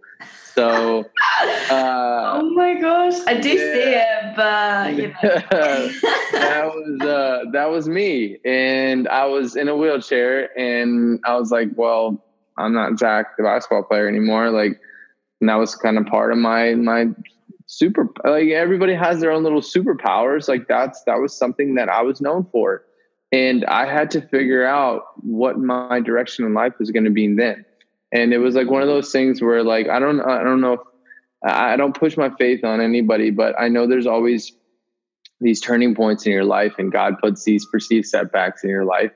So, 0.53 1.03
uh, 1.39 2.39
oh 2.39 2.49
my 2.55 2.79
gosh 2.79 3.15
i 3.27 3.33
do 3.33 3.49
see 3.49 3.93
it 3.93 4.35
but 4.37 4.93
you 4.95 5.09
know 5.09 5.17
that 6.31 6.71
was 6.73 7.01
uh, 7.01 7.43
that 7.51 7.69
was 7.69 7.89
me, 7.89 8.37
and 8.45 9.07
I 9.09 9.25
was 9.25 9.57
in 9.57 9.67
a 9.67 9.75
wheelchair, 9.75 10.57
and 10.57 11.19
I 11.25 11.35
was 11.35 11.51
like, 11.51 11.69
"Well, 11.75 12.23
I'm 12.57 12.73
not 12.73 12.97
Zach, 12.99 13.37
the 13.37 13.43
basketball 13.43 13.83
player 13.83 14.07
anymore." 14.07 14.51
Like, 14.51 14.79
and 15.41 15.49
that 15.49 15.55
was 15.55 15.75
kind 15.75 15.97
of 15.97 16.05
part 16.05 16.31
of 16.31 16.37
my 16.37 16.75
my 16.75 17.07
super 17.67 18.09
like 18.23 18.49
everybody 18.49 18.93
has 18.93 19.19
their 19.19 19.31
own 19.31 19.43
little 19.43 19.61
superpowers. 19.61 20.47
Like 20.47 20.67
that's 20.67 21.03
that 21.03 21.19
was 21.19 21.35
something 21.35 21.75
that 21.75 21.89
i 21.89 22.01
was 22.01 22.21
known 22.21 22.45
for. 22.51 22.83
And 23.31 23.65
i 23.65 23.85
had 23.85 24.11
to 24.11 24.21
figure 24.21 24.65
out 24.65 25.03
what 25.21 25.57
my 25.57 25.99
direction 25.99 26.45
in 26.45 26.53
life 26.53 26.73
was 26.79 26.91
going 26.91 27.05
to 27.05 27.11
be 27.11 27.33
then. 27.33 27.65
And 28.11 28.33
it 28.33 28.37
was 28.37 28.55
like 28.55 28.69
one 28.69 28.81
of 28.81 28.87
those 28.87 29.11
things 29.11 29.41
where 29.41 29.63
like 29.63 29.89
i 29.89 29.99
don't 29.99 30.21
i 30.21 30.43
don't 30.43 30.61
know 30.61 30.73
if 30.73 30.79
i 31.43 31.75
don't 31.75 31.97
push 31.97 32.17
my 32.17 32.29
faith 32.37 32.63
on 32.63 32.81
anybody 32.81 33.31
but 33.31 33.59
i 33.59 33.67
know 33.67 33.87
there's 33.87 34.07
always 34.07 34.53
these 35.41 35.59
turning 35.59 35.93
points 35.93 36.25
in 36.25 36.31
your 36.31 36.45
life 36.45 36.75
and 36.77 36.91
god 36.91 37.15
puts 37.19 37.43
these 37.43 37.65
perceived 37.65 38.07
setbacks 38.07 38.63
in 38.63 38.69
your 38.69 38.85
life 38.85 39.11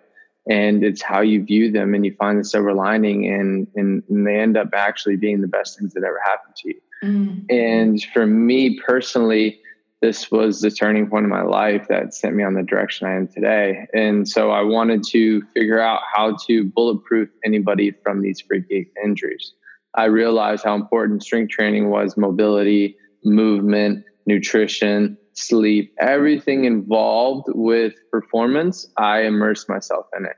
and 0.50 0.84
it's 0.84 1.02
how 1.02 1.22
you 1.22 1.44
view 1.44 1.72
them 1.72 1.94
and 1.94 2.04
you 2.06 2.14
find 2.16 2.40
the 2.40 2.44
silver 2.44 2.74
lining 2.74 3.32
and, 3.32 3.68
and, 3.76 4.04
and 4.10 4.28
they 4.28 4.40
end 4.40 4.58
up 4.58 4.70
actually 4.74 5.16
being 5.16 5.42
the 5.42 5.48
best 5.48 5.78
things 5.78 5.94
that 5.94 6.04
ever 6.04 6.20
happened 6.26 6.56
to 6.56 6.70
you 6.70 6.82
mm. 7.04 7.46
and 7.50 8.04
for 8.14 8.26
me 8.26 8.80
personally 8.80 9.60
this 10.02 10.32
was 10.32 10.62
the 10.62 10.72
turning 10.72 11.10
point 11.10 11.26
in 11.26 11.30
my 11.30 11.42
life 11.42 11.88
that 11.90 12.14
sent 12.14 12.36
me 12.36 12.44
on 12.44 12.56
the 12.56 12.64
direction 12.64 13.08
i 13.08 13.14
am 13.14 13.28
today 13.28 13.86
and 13.94 14.28
so 14.28 14.52
i 14.52 14.62
wanted 14.62 15.04
to 15.04 15.42
figure 15.54 15.80
out 15.80 16.02
how 16.14 16.36
to 16.48 16.66
bulletproof 16.66 17.30
anybody 17.46 17.92
from 18.04 18.22
these 18.22 18.42
freaky 18.42 18.92
injuries 19.04 19.54
i 19.96 20.06
realized 20.06 20.64
how 20.64 20.76
important 20.76 21.24
strength 21.24 21.52
training 21.52 21.90
was 21.90 22.18
mobility 22.18 22.98
movement 23.24 24.04
nutrition 24.26 25.18
sleep, 25.40 25.94
everything 26.00 26.66
involved 26.66 27.48
with 27.50 27.94
performance, 28.12 28.88
I 28.98 29.22
immersed 29.22 29.70
myself 29.70 30.08
in 30.18 30.26
it. 30.26 30.36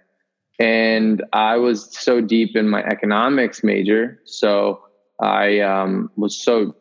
And 0.62 1.24
I 1.34 1.58
was 1.58 1.98
so 1.98 2.22
deep 2.22 2.56
in 2.56 2.70
my 2.70 2.84
economics 2.84 3.64
major. 3.64 4.22
So 4.26 4.84
I 5.20 5.60
um, 5.62 6.12
was 6.16 6.38
so 6.38 6.76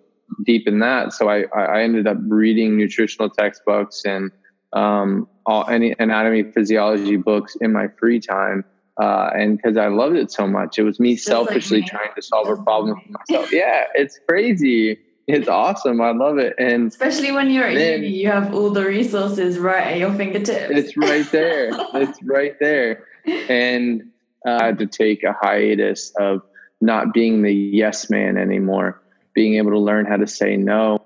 deep 0.44 0.68
in 0.68 0.80
that. 0.80 1.14
So 1.14 1.30
I, 1.30 1.44
I 1.56 1.80
ended 1.80 2.06
up 2.06 2.18
reading 2.20 2.76
nutritional 2.76 3.30
textbooks 3.30 4.02
and 4.04 4.30
um, 4.75 5.26
all 5.46 5.66
any 5.66 5.94
anatomy 5.99 6.52
physiology 6.52 7.16
books 7.16 7.56
in 7.62 7.72
my 7.72 7.88
free 7.99 8.20
time. 8.20 8.66
Uh, 9.00 9.30
and 9.34 9.56
because 9.56 9.78
I 9.78 9.87
loved 9.87 10.16
it 10.16 10.30
so 10.30 10.46
much, 10.46 10.78
it 10.78 10.82
was 10.82 11.00
me 11.00 11.14
Just 11.14 11.26
selfishly 11.26 11.80
like 11.80 11.90
me. 11.90 11.99
trying 11.99 12.14
to 12.14 12.20
solve 12.20 12.49
a 12.49 12.62
problem 12.62 13.00
for 13.00 13.12
myself. 13.12 13.50
Yeah, 13.50 13.87
it's 13.94 14.20
crazy 14.28 14.99
it's 15.34 15.49
awesome. 15.49 16.00
I 16.00 16.12
love 16.12 16.38
it. 16.38 16.54
And 16.58 16.88
especially 16.88 17.32
when 17.32 17.50
you're 17.50 17.66
at 17.66 17.75
uni, 17.75 18.08
you 18.08 18.28
have 18.28 18.54
all 18.54 18.70
the 18.70 18.84
resources 18.84 19.58
right 19.58 19.87
at 19.87 19.99
your 19.99 20.12
fingertips. 20.14 20.70
It's 20.70 20.96
right 20.96 21.30
there. 21.30 21.70
it's 21.94 22.22
right 22.22 22.58
there. 22.58 23.04
And 23.26 24.10
I 24.46 24.66
had 24.66 24.78
to 24.78 24.86
take 24.86 25.22
a 25.22 25.32
hiatus 25.32 26.12
of 26.18 26.42
not 26.80 27.12
being 27.12 27.42
the 27.42 27.52
yes 27.52 28.10
man 28.10 28.38
anymore, 28.38 29.02
being 29.34 29.54
able 29.56 29.70
to 29.72 29.78
learn 29.78 30.06
how 30.06 30.16
to 30.16 30.26
say 30.26 30.56
no. 30.56 31.04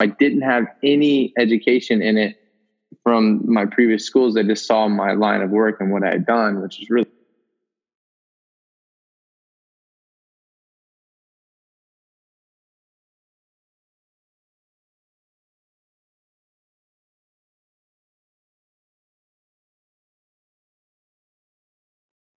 I 0.00 0.06
didn't 0.06 0.42
have 0.42 0.66
any 0.84 1.32
education 1.36 2.02
in 2.02 2.16
it 2.16 2.36
from 3.08 3.40
my 3.50 3.64
previous 3.64 4.04
schools. 4.04 4.34
They 4.34 4.42
just 4.42 4.66
saw 4.66 4.86
my 4.86 5.12
line 5.12 5.40
of 5.40 5.48
work 5.48 5.80
and 5.80 5.90
what 5.90 6.04
I 6.04 6.10
had 6.10 6.26
done, 6.26 6.60
which 6.60 6.78
is 6.78 6.90
really 6.90 7.06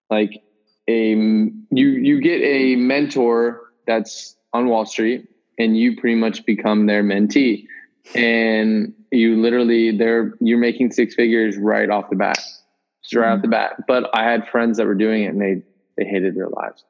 like 0.08 0.40
a 0.86 1.14
you 1.16 1.58
you 1.70 2.20
get 2.20 2.42
a 2.42 2.76
mentor 2.76 3.72
that's 3.88 4.36
on 4.52 4.68
Wall 4.68 4.86
Street 4.86 5.28
and 5.58 5.76
you 5.76 5.96
pretty 5.96 6.14
much 6.14 6.46
become 6.46 6.86
their 6.86 7.02
mentee 7.02 7.66
and 8.14 8.92
you 9.11 9.40
literally 9.40 9.97
they're 9.97 10.35
you're 10.40 10.59
making 10.59 10.90
six 10.90 11.14
figures 11.14 11.57
right 11.57 11.90
off 11.90 12.11
the 12.11 12.16
bat 12.16 12.38
straight 13.02 13.25
mm-hmm. 13.25 13.37
off 13.37 13.42
the 13.42 13.49
bat. 13.49 13.85
But 13.87 14.11
i 14.14 14.25
had 14.25 14.49
friends 14.49 14.78
that 14.78 14.87
were 14.87 14.95
doing 14.95 15.25
it 15.25 15.26
and 15.26 15.40
they 15.40 15.62
they 15.97 16.09
hated 16.09 16.37
their 16.37 16.49
lives. 16.49 16.85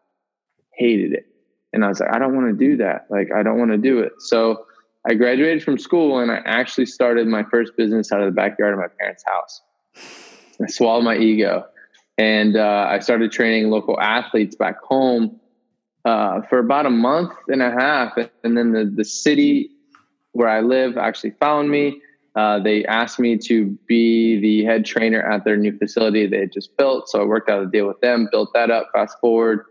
Hated 0.75 1.13
it. 1.13 1.27
And 1.73 1.85
i 1.85 1.89
was 1.89 2.01
like 2.01 2.15
i 2.15 2.19
don't 2.19 2.35
want 2.35 2.49
to 2.49 2.69
do 2.69 2.77
that. 2.79 3.07
Like 3.11 3.31
i 3.35 3.43
don't 3.43 3.59
want 3.59 3.71
to 3.71 3.79
do 3.79 4.01
it. 4.01 4.13
So 4.19 4.67
i 5.09 5.15
graduated 5.15 5.63
from 5.63 5.79
school 5.79 6.19
and 6.19 6.31
i 6.31 6.41
actually 6.45 6.87
started 6.87 7.27
my 7.27 7.45
first 7.45 7.77
business 7.77 8.13
out 8.13 8.21
of 8.21 8.27
the 8.27 8.33
backyard 8.33 8.75
of 8.75 8.81
my 8.81 8.89
parents 8.99 9.25
house. 9.27 9.61
I 10.63 10.67
swallowed 10.67 11.05
my 11.05 11.17
ego. 11.17 11.67
And 12.19 12.57
uh, 12.57 12.87
i 12.91 12.99
started 12.99 13.33
training 13.33 13.71
local 13.71 13.99
athletes 14.01 14.55
back 14.55 14.79
home 14.83 15.41
uh, 16.05 16.43
for 16.43 16.59
about 16.59 16.87
a 16.87 16.91
month 16.91 17.33
and 17.49 17.63
a 17.63 17.71
half. 17.71 18.17
And 18.45 18.57
then 18.57 18.73
the, 18.73 18.85
the 18.85 19.05
city 19.05 19.71
where 20.33 20.49
I 20.49 20.61
live 20.61 20.97
actually 20.97 21.33
found 21.41 21.71
me. 21.71 22.01
Uh, 22.37 22.61
they 22.61 22.85
asked 22.85 23.19
me 23.19 23.37
to 23.37 23.77
be 23.87 24.41
the 24.41 24.65
head 24.65 24.85
trainer 24.85 25.21
at 25.21 25.45
their 25.45 25.57
new 25.57 25.77
facility 25.77 26.27
they 26.27 26.41
had 26.41 26.53
just 26.53 26.77
built. 26.77 27.09
So 27.09 27.21
I 27.21 27.25
worked 27.25 27.51
out 27.51 27.63
a 27.63 27.67
deal 27.67 27.89
with 27.89 28.01
them, 28.01 28.29
built 28.31 28.51
that 28.55 28.71
up. 28.71 28.89
Fast 28.93 29.19
forward 29.21 29.65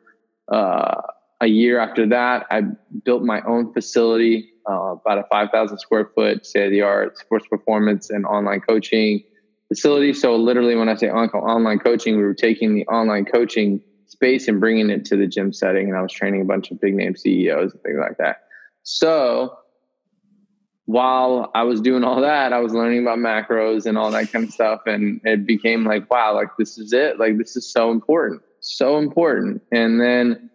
uh, 0.50 1.02
a 1.42 1.48
year 1.48 1.80
after 1.80 2.06
that, 2.08 2.46
I 2.52 2.64
built 3.06 3.24
my 3.24 3.42
own 3.42 3.74
facility, 3.74 4.50
uh, 4.70 4.96
about 4.96 5.20
a 5.20 5.24
5,000 5.32 5.78
square 5.78 6.12
foot 6.14 6.46
state 6.46 6.66
of 6.66 6.72
the 6.72 6.82
art 6.82 7.18
sports 7.18 7.48
performance 7.48 8.10
and 8.10 8.26
online 8.26 8.62
coaching 8.62 9.24
facility. 9.68 10.14
So 10.14 10.36
literally, 10.36 10.76
when 10.76 10.90
I 10.90 10.96
say 10.96 11.10
online 11.10 11.80
coaching, 11.80 12.18
we 12.18 12.24
were 12.24 12.34
taking 12.34 12.76
the 12.76 12.86
online 12.88 13.26
coaching 13.26 13.82
space 14.08 14.48
and 14.48 14.60
bringing 14.60 14.90
it 14.90 15.06
to 15.06 15.16
the 15.16 15.28
gym 15.28 15.54
setting. 15.54 15.88
And 15.88 15.98
I 15.98 16.02
was 16.02 16.12
training 16.12 16.42
a 16.42 16.46
bunch 16.46 16.72
of 16.72 16.82
big 16.82 16.96
name 16.96 17.16
CEOs 17.16 17.72
and 17.72 17.82
things 17.84 17.98
like 18.00 18.18
that. 18.18 18.38
So 18.84 19.56
while 20.90 21.52
I 21.54 21.62
was 21.62 21.82
doing 21.82 22.04
all 22.04 22.20
that, 22.22 22.52
I 22.52 22.58
was 22.62 22.74
learning 22.74 23.04
about 23.04 23.20
macros 23.20 23.86
and 23.86 23.96
all 23.96 24.10
that 24.10 24.32
kind 24.32 24.46
of 24.46 24.52
stuff. 24.52 24.82
And 24.88 25.22
it 25.24 25.46
became 25.46 25.86
like, 25.86 26.10
wow, 26.10 26.34
like 26.34 26.48
this 26.58 26.80
is 26.80 26.94
it. 26.94 27.20
Like 27.20 27.38
this 27.38 27.56
is 27.56 27.72
so 27.72 27.92
important, 27.92 28.42
so 28.62 28.98
important. 28.98 29.62
And 29.72 30.02
then 30.02 30.50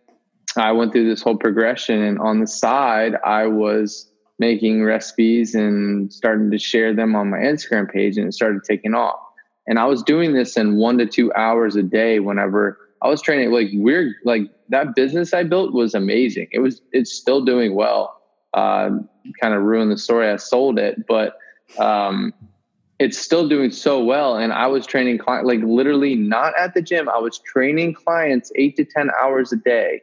I 0.57 0.73
went 0.73 0.91
through 0.91 1.09
this 1.09 1.23
whole 1.23 1.37
progression. 1.37 2.03
And 2.03 2.19
on 2.19 2.41
the 2.41 2.49
side, 2.49 3.15
I 3.25 3.47
was 3.47 4.11
making 4.41 4.83
recipes 4.83 5.55
and 5.55 6.13
starting 6.13 6.51
to 6.51 6.59
share 6.59 6.93
them 6.93 7.15
on 7.15 7.31
my 7.31 7.39
Instagram 7.39 7.89
page. 7.89 8.19
And 8.19 8.27
it 8.27 8.33
started 8.33 8.65
taking 8.65 8.93
off. 8.93 9.21
And 9.69 9.79
I 9.79 9.85
was 9.85 10.03
doing 10.03 10.35
this 10.35 10.57
in 10.57 10.79
one 10.79 10.99
to 10.99 11.07
two 11.07 11.33
hours 11.35 11.77
a 11.77 11.83
day 11.85 12.19
whenever 12.19 12.81
I 13.03 13.09
was 13.09 13.23
training 13.23 13.53
like 13.53 13.69
we're 13.75 14.17
like 14.25 14.51
that 14.71 14.97
business 14.97 15.33
I 15.33 15.45
built 15.45 15.73
was 15.73 15.95
amazing. 15.95 16.49
It 16.51 16.59
was, 16.59 16.83
it's 16.91 17.13
still 17.13 17.45
doing 17.45 17.77
well. 17.77 18.21
Uh, 18.55 18.91
kind 19.41 19.53
of 19.55 19.63
ruined 19.63 19.91
the 19.91 19.99
story. 19.99 20.31
I 20.31 20.37
sold 20.37 20.79
it, 20.79 21.07
but 21.07 21.37
um, 21.79 22.33
it's 22.99 23.19
still 23.19 23.49
doing 23.49 23.71
so 23.71 24.03
well. 24.03 24.37
And 24.37 24.53
I 24.53 24.69
was 24.69 24.87
training 24.87 25.19
clients, 25.19 25.47
like 25.47 25.61
literally 25.63 26.15
not 26.15 26.53
at 26.59 26.75
the 26.75 26.83
gym. 26.83 27.09
I 27.09 27.19
was 27.19 27.39
training 27.41 27.95
clients 27.95 28.53
eight 28.55 28.77
to 28.77 28.85
10 28.85 29.11
hours 29.21 29.53
a 29.53 29.57
day. 29.57 30.03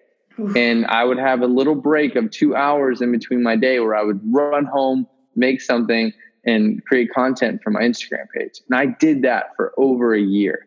And 0.55 0.87
I 0.87 1.03
would 1.03 1.19
have 1.19 1.41
a 1.41 1.45
little 1.45 1.75
break 1.75 2.15
of 2.15 2.31
two 2.31 2.55
hours 2.55 3.01
in 3.01 3.11
between 3.11 3.43
my 3.43 3.55
day 3.55 3.79
where 3.79 3.95
I 3.95 4.01
would 4.01 4.19
run 4.25 4.65
home, 4.65 5.05
make 5.35 5.61
something, 5.61 6.11
and 6.45 6.83
create 6.85 7.11
content 7.13 7.61
for 7.63 7.69
my 7.69 7.81
Instagram 7.81 8.25
page. 8.35 8.59
And 8.67 8.75
I 8.75 8.87
did 8.87 9.21
that 9.21 9.55
for 9.55 9.71
over 9.77 10.15
a 10.15 10.21
year. 10.21 10.65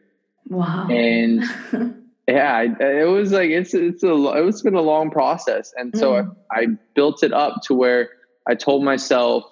Wow. 0.49 0.87
And 0.89 1.43
yeah 2.27 2.63
it 2.81 3.09
was 3.09 3.33
like 3.33 3.51
it's 3.51 3.75
it's 3.75 4.03
a 4.03 4.15
it's 4.47 4.63
been 4.63 4.75
a 4.75 4.81
long 4.81 5.11
process 5.11 5.75
and 5.77 5.97
so 5.97 6.13
mm. 6.13 6.37
I, 6.51 6.61
I 6.61 6.67
built 6.95 7.23
it 7.23 7.33
up 7.33 7.61
to 7.65 7.75
where 7.75 8.11
i 8.49 8.55
told 8.55 8.83
myself 8.83 9.45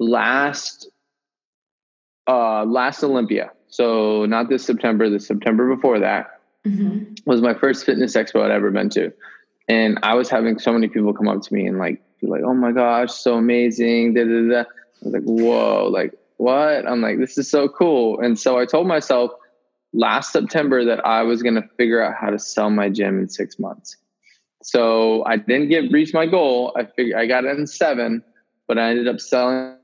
last 0.00 0.90
uh 2.26 2.64
last 2.64 3.04
olympia 3.04 3.52
so 3.68 4.26
not 4.26 4.48
this 4.48 4.64
september 4.64 5.08
the 5.08 5.20
september 5.20 5.74
before 5.74 6.00
that 6.00 6.40
mm-hmm. 6.66 7.04
was 7.24 7.40
my 7.40 7.54
first 7.54 7.86
fitness 7.86 8.16
expo 8.16 8.42
i'd 8.42 8.50
ever 8.50 8.70
been 8.70 8.90
to 8.90 9.12
and 9.68 9.98
i 10.02 10.14
was 10.14 10.28
having 10.28 10.58
so 10.58 10.72
many 10.72 10.88
people 10.88 11.14
come 11.14 11.28
up 11.28 11.42
to 11.42 11.54
me 11.54 11.66
and 11.66 11.78
like 11.78 12.02
be 12.20 12.26
like 12.26 12.42
oh 12.44 12.54
my 12.54 12.72
gosh 12.72 13.12
so 13.12 13.34
amazing 13.34 14.14
da, 14.14 14.24
da, 14.24 14.48
da. 14.48 14.60
i 14.60 14.64
was 15.02 15.12
like 15.12 15.22
whoa 15.22 15.88
like 15.88 16.14
what 16.38 16.84
i'm 16.88 17.00
like 17.00 17.18
this 17.18 17.38
is 17.38 17.48
so 17.48 17.68
cool 17.68 18.18
and 18.20 18.38
so 18.38 18.58
i 18.58 18.64
told 18.64 18.88
myself 18.88 19.30
last 19.92 20.32
September 20.32 20.84
that 20.84 21.04
I 21.06 21.22
was 21.22 21.42
going 21.42 21.54
to 21.54 21.68
figure 21.76 22.02
out 22.02 22.14
how 22.20 22.30
to 22.30 22.38
sell 22.38 22.70
my 22.70 22.88
gym 22.88 23.18
in 23.18 23.28
six 23.28 23.58
months. 23.58 23.96
So 24.62 25.24
I 25.24 25.36
didn't 25.36 25.68
get 25.68 25.90
reach 25.92 26.12
my 26.12 26.26
goal. 26.26 26.72
I 26.76 26.84
figured 26.84 27.16
I 27.16 27.26
got 27.26 27.44
it 27.44 27.56
in 27.56 27.66
seven, 27.66 28.22
but 28.66 28.78
I 28.78 28.90
ended 28.90 29.08
up 29.08 29.20
selling. 29.20 29.76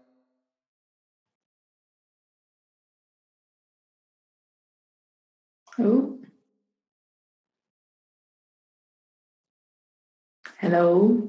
Oh. 5.79 6.19
Hello. 10.59 11.29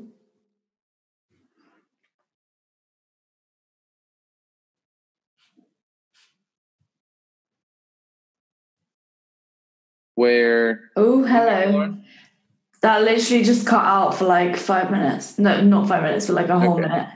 Where 10.15 10.91
Oh, 10.95 11.23
hello. 11.23 11.95
That 12.81 13.01
literally 13.03 13.43
just 13.43 13.65
cut 13.65 13.83
out 13.83 14.15
for 14.15 14.25
like 14.25 14.57
five 14.57 14.91
minutes. 14.91 15.39
No, 15.39 15.61
not 15.61 15.87
five 15.87 16.03
minutes, 16.03 16.27
for 16.27 16.33
like 16.33 16.49
a 16.49 16.59
whole 16.59 16.73
Okay. 16.79 16.81
minute. 16.87 17.07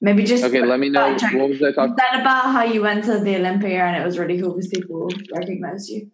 Maybe 0.00 0.24
just 0.24 0.42
okay, 0.42 0.62
let 0.62 0.80
me 0.80 0.88
know 0.88 1.16
check. 1.16 1.32
what 1.34 1.48
was 1.48 1.62
I 1.62 1.68
You 1.68 1.72
talking 1.74 1.96
said 1.96 2.20
about 2.20 2.50
how 2.52 2.64
you 2.64 2.82
went 2.82 3.04
to 3.04 3.20
the 3.20 3.36
Olympia 3.36 3.84
and 3.84 4.02
it 4.02 4.04
was 4.04 4.18
really 4.18 4.40
cool 4.40 4.50
because 4.54 4.66
people 4.68 5.08
recognized 5.32 5.88
you. 5.90 6.10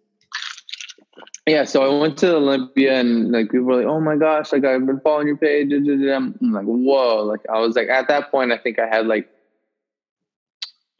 Yeah, 1.47 1.63
so 1.63 1.81
I 1.81 1.99
went 1.99 2.15
to 2.19 2.35
Olympia 2.35 2.99
and 2.99 3.31
like 3.31 3.49
people 3.49 3.65
were 3.65 3.77
like, 3.77 3.87
"Oh 3.87 3.99
my 3.99 4.15
gosh, 4.15 4.51
like 4.51 4.63
I've 4.63 4.85
been 4.85 4.99
following 4.99 5.25
your 5.27 5.37
page." 5.37 5.71
da, 5.71 5.79
da, 5.79 5.95
da." 5.95 6.15
I'm 6.17 6.35
like, 6.53 6.65
"Whoa!" 6.65 7.23
Like 7.23 7.39
I 7.51 7.59
was 7.59 7.75
like, 7.75 7.89
at 7.89 8.07
that 8.09 8.29
point, 8.29 8.51
I 8.51 8.59
think 8.59 8.77
I 8.77 8.85
had 8.85 9.07
like 9.07 9.27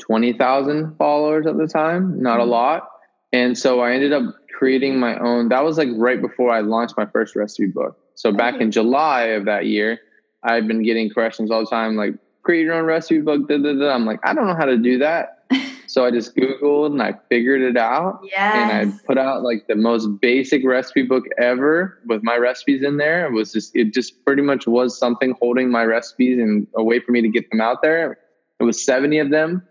twenty 0.02 0.34
thousand 0.34 0.96
followers 0.98 1.46
at 1.46 1.58
the 1.58 1.68
time, 1.68 2.20
not 2.24 2.40
a 2.40 2.44
Mhm. 2.44 2.50
lot. 2.50 2.90
And 3.32 3.56
so 3.56 3.82
I 3.82 3.92
ended 3.92 4.12
up 4.14 4.24
creating 4.60 5.00
my 5.00 5.18
own. 5.20 5.48
That 5.48 5.64
was 5.64 5.78
like 5.78 5.88
right 5.96 6.22
before 6.22 6.52
I 6.52 6.60
launched 6.60 6.96
my 6.98 7.06
first 7.06 7.34
recipe 7.34 7.68
book. 7.68 7.98
So 8.16 8.34
back 8.34 8.56
Okay. 8.56 8.66
in 8.66 8.72
July 8.72 9.24
of 9.28 9.46
that 9.46 9.68
year, 9.68 10.00
I'd 10.44 10.68
been 10.68 10.84
getting 10.84 11.10
questions 11.10 11.50
all 11.50 11.62
the 11.62 11.70
time, 11.70 11.96
like 11.96 12.16
create 12.44 12.64
your 12.64 12.74
own 12.74 12.84
recipe 12.86 13.22
book. 13.22 13.48
Da, 13.48 13.58
da, 13.58 13.74
da. 13.74 13.92
I'm 13.94 14.06
like, 14.06 14.20
I 14.24 14.34
don't 14.34 14.48
know 14.48 14.56
how 14.56 14.66
to 14.66 14.78
do 14.78 15.00
that. 15.00 15.46
So 15.90 16.06
I 16.06 16.12
just 16.12 16.36
Googled 16.36 16.92
and 16.92 17.02
I 17.02 17.16
figured 17.30 17.64
it 17.64 17.76
out 17.76 18.22
and 18.38 18.72
I 18.72 18.86
put 19.08 19.18
out 19.18 19.42
like 19.42 19.66
the 19.68 19.74
most 19.76 20.06
basic 20.22 20.64
recipe 20.64 21.02
book 21.02 21.24
ever 21.40 21.98
with 22.06 22.22
my 22.22 22.38
recipes 22.38 22.84
in 22.84 22.98
there. 22.98 23.26
It 23.26 23.32
was 23.32 23.52
just 23.52 23.76
it 23.76 23.92
just 23.92 24.24
pretty 24.24 24.44
much 24.44 24.68
was 24.68 24.96
something 25.00 25.34
holding 25.42 25.72
my 25.72 25.84
recipes 25.86 26.38
and 26.38 26.68
a 26.76 26.84
way 26.84 27.00
for 27.00 27.12
me 27.12 27.24
to 27.24 27.28
get 27.28 27.50
them 27.50 27.60
out 27.60 27.82
there. 27.82 28.20
It 28.60 28.66
was 28.66 28.86
70 28.86 29.18
of 29.18 29.32
them. 29.32 29.64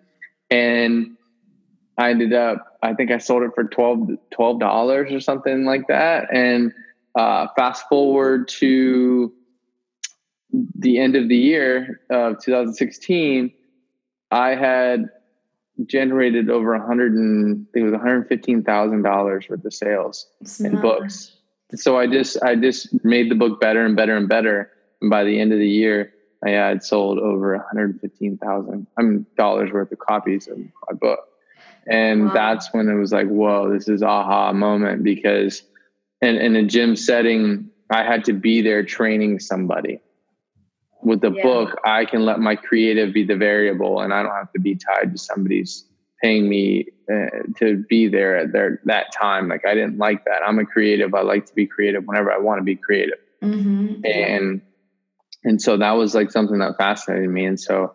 And 0.50 1.16
I 1.99 2.11
ended 2.11 2.33
up 2.33 2.66
I 2.83 2.95
think 2.95 3.11
I 3.11 3.19
sold 3.19 3.43
it 3.43 3.51
for 3.55 3.65
12 3.65 4.61
dollars 4.61 5.13
or 5.13 5.21
something 5.21 5.65
like 5.65 5.89
that. 5.89 6.29
And 6.33 6.73
uh, 7.15 7.49
fast 7.57 7.89
forward 7.89 8.49
to 8.49 9.33
the 10.79 10.99
end 10.99 11.17
of 11.17 11.29
the 11.29 11.37
year 11.37 12.01
of 12.11 12.43
2016, 12.43 13.53
I 14.31 14.51
had 14.51 15.09
generated 15.87 16.51
over 16.51 16.77
100 16.77 17.13
and 17.13 17.67
I 17.69 17.73
think 17.73 17.83
it 17.83 17.85
was 17.85 17.93
115 17.93 18.65
thousand 18.65 19.03
dollars 19.03 19.47
worth 19.49 19.65
of 19.65 19.73
sales 19.73 20.27
in 20.41 20.47
Smart. 20.47 20.83
books. 20.83 21.37
So 21.75 21.99
I 21.99 22.07
just 22.07 22.43
I 22.43 22.55
just 22.57 23.05
made 23.05 23.31
the 23.31 23.35
book 23.35 23.61
better 23.61 23.85
and 23.85 23.95
better 23.95 24.17
and 24.17 24.29
better. 24.29 24.71
And 25.01 25.11
by 25.11 25.25
the 25.25 25.39
end 25.41 25.53
of 25.53 25.59
the 25.59 25.69
year, 25.69 26.13
I 26.45 26.51
had 26.51 26.83
sold 26.83 27.19
over 27.19 27.57
115 27.57 28.39
thousand 28.39 28.87
I 28.99 29.03
mean 29.03 29.27
dollars 29.37 29.71
worth 29.73 29.93
of 29.93 29.99
copies 29.99 30.49
of 30.49 30.59
my 30.59 30.95
book. 30.99 31.28
And 31.90 32.25
Wow. 32.26 32.33
that's 32.35 32.68
when 32.73 32.88
it 32.88 32.95
was 32.95 33.12
like, 33.12 33.28
whoa, 33.28 33.73
this 33.73 33.88
is 33.88 34.02
aha 34.02 34.52
moment 34.52 35.02
because 35.02 35.62
in, 36.21 36.37
in 36.37 36.57
a 36.57 36.64
gym 36.64 36.97
setting, 36.97 37.71
I 37.90 38.02
had 38.02 38.25
to 38.25 38.33
be 38.35 38.61
there 38.61 38.83
training 38.85 39.38
somebody. 39.40 40.00
With 41.02 41.21
the 41.21 41.30
Yeah. 41.30 41.42
book, 41.42 41.78
I 41.85 42.04
can 42.04 42.25
let 42.25 42.40
my 42.40 42.57
creative 42.57 43.14
be 43.14 43.25
the 43.25 43.37
variable, 43.37 44.00
and 44.00 44.12
I 44.12 44.23
don't 44.23 44.35
have 44.35 44.50
to 44.52 44.61
be 44.61 44.76
tied 44.76 45.12
to 45.12 45.18
somebody's 45.18 45.85
paying 46.21 46.49
me 46.49 46.87
uh, 47.11 47.26
to 47.59 47.85
be 47.88 48.09
there 48.09 48.37
at 48.37 48.52
their 48.52 48.80
that 48.85 49.07
time. 49.18 49.49
Like 49.49 49.64
I 49.64 49.75
didn't 49.75 49.97
like 49.99 50.25
that. 50.25 50.42
I'm 50.45 50.59
a 50.59 50.66
creative. 50.66 51.14
I 51.14 51.23
like 51.23 51.47
to 51.47 51.54
be 51.54 51.66
creative 51.66 52.04
whenever 52.04 52.33
I 52.33 52.38
want 52.38 52.59
to 52.59 52.64
be 52.64 52.76
creative, 52.76 53.18
Mhm. 53.42 54.04
and 54.04 54.61
and 55.45 55.62
so 55.62 55.76
that 55.76 55.92
was 55.92 56.14
like 56.16 56.33
something 56.33 56.59
that 56.59 56.76
fascinated 56.76 57.30
me. 57.30 57.45
And 57.47 57.61
so 57.61 57.92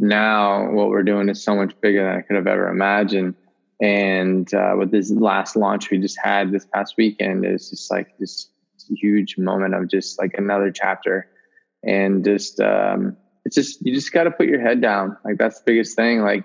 now 0.00 0.70
what 0.70 0.88
we're 0.88 1.02
doing 1.02 1.28
is 1.28 1.42
so 1.42 1.54
much 1.54 1.78
bigger 1.80 2.04
than 2.04 2.16
I 2.16 2.22
could 2.22 2.36
have 2.36 2.46
ever 2.46 2.68
imagined. 2.68 3.34
And 3.80 4.52
uh, 4.52 4.74
with 4.78 4.90
this 4.90 5.10
last 5.10 5.56
launch 5.56 5.90
we 5.90 5.98
just 5.98 6.18
had 6.22 6.52
this 6.52 6.66
past 6.66 6.94
weekend, 6.98 7.44
it's 7.44 7.70
just 7.70 7.90
like 7.90 8.18
this 8.18 8.50
huge 8.96 9.38
moment 9.38 9.74
of 9.74 9.88
just 9.88 10.18
like 10.18 10.34
another 10.34 10.70
chapter, 10.70 11.28
and 11.84 12.24
just 12.24 12.60
um, 12.60 13.16
it's 13.44 13.54
just 13.54 13.84
you 13.84 13.94
just 13.94 14.12
got 14.12 14.24
to 14.24 14.30
put 14.30 14.46
your 14.46 14.60
head 14.60 14.80
down. 14.80 15.16
Like 15.24 15.38
that's 15.38 15.58
the 15.60 15.64
biggest 15.64 15.96
thing. 15.96 16.20
Like 16.20 16.44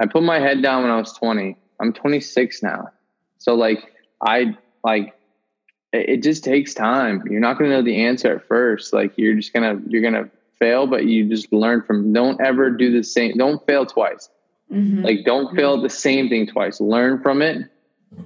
I 0.00 0.06
put 0.06 0.22
my 0.22 0.38
head 0.38 0.62
down 0.62 0.82
when 0.82 0.90
I 0.90 0.96
was 0.96 1.12
20. 1.12 1.56
I'm 1.80 1.92
26 1.92 2.62
now, 2.62 2.88
so 3.38 3.54
like 3.54 3.92
I 4.22 4.56
like 4.82 5.14
it 5.92 6.08
it 6.08 6.22
just 6.22 6.44
takes 6.44 6.74
time. 6.74 7.22
You're 7.30 7.40
not 7.40 7.58
going 7.58 7.70
to 7.70 7.76
know 7.76 7.82
the 7.82 8.04
answer 8.04 8.34
at 8.34 8.46
first. 8.48 8.92
Like 8.92 9.12
you're 9.16 9.34
just 9.34 9.52
gonna 9.52 9.80
you're 9.88 10.02
gonna 10.02 10.30
fail, 10.58 10.86
but 10.86 11.04
you 11.06 11.28
just 11.28 11.52
learn 11.52 11.82
from. 11.82 12.12
Don't 12.12 12.40
ever 12.40 12.70
do 12.70 12.90
the 12.92 13.02
same. 13.02 13.36
Don't 13.36 13.64
fail 13.66 13.86
twice. 13.86 14.28
Mhm. 14.72 15.04
Like 15.04 15.24
don't 15.24 15.54
fail 15.54 15.80
the 15.80 15.88
same 15.90 16.28
thing 16.28 16.46
twice. 16.46 16.80
Learn 16.80 17.22
from 17.22 17.42
it. 17.42 17.68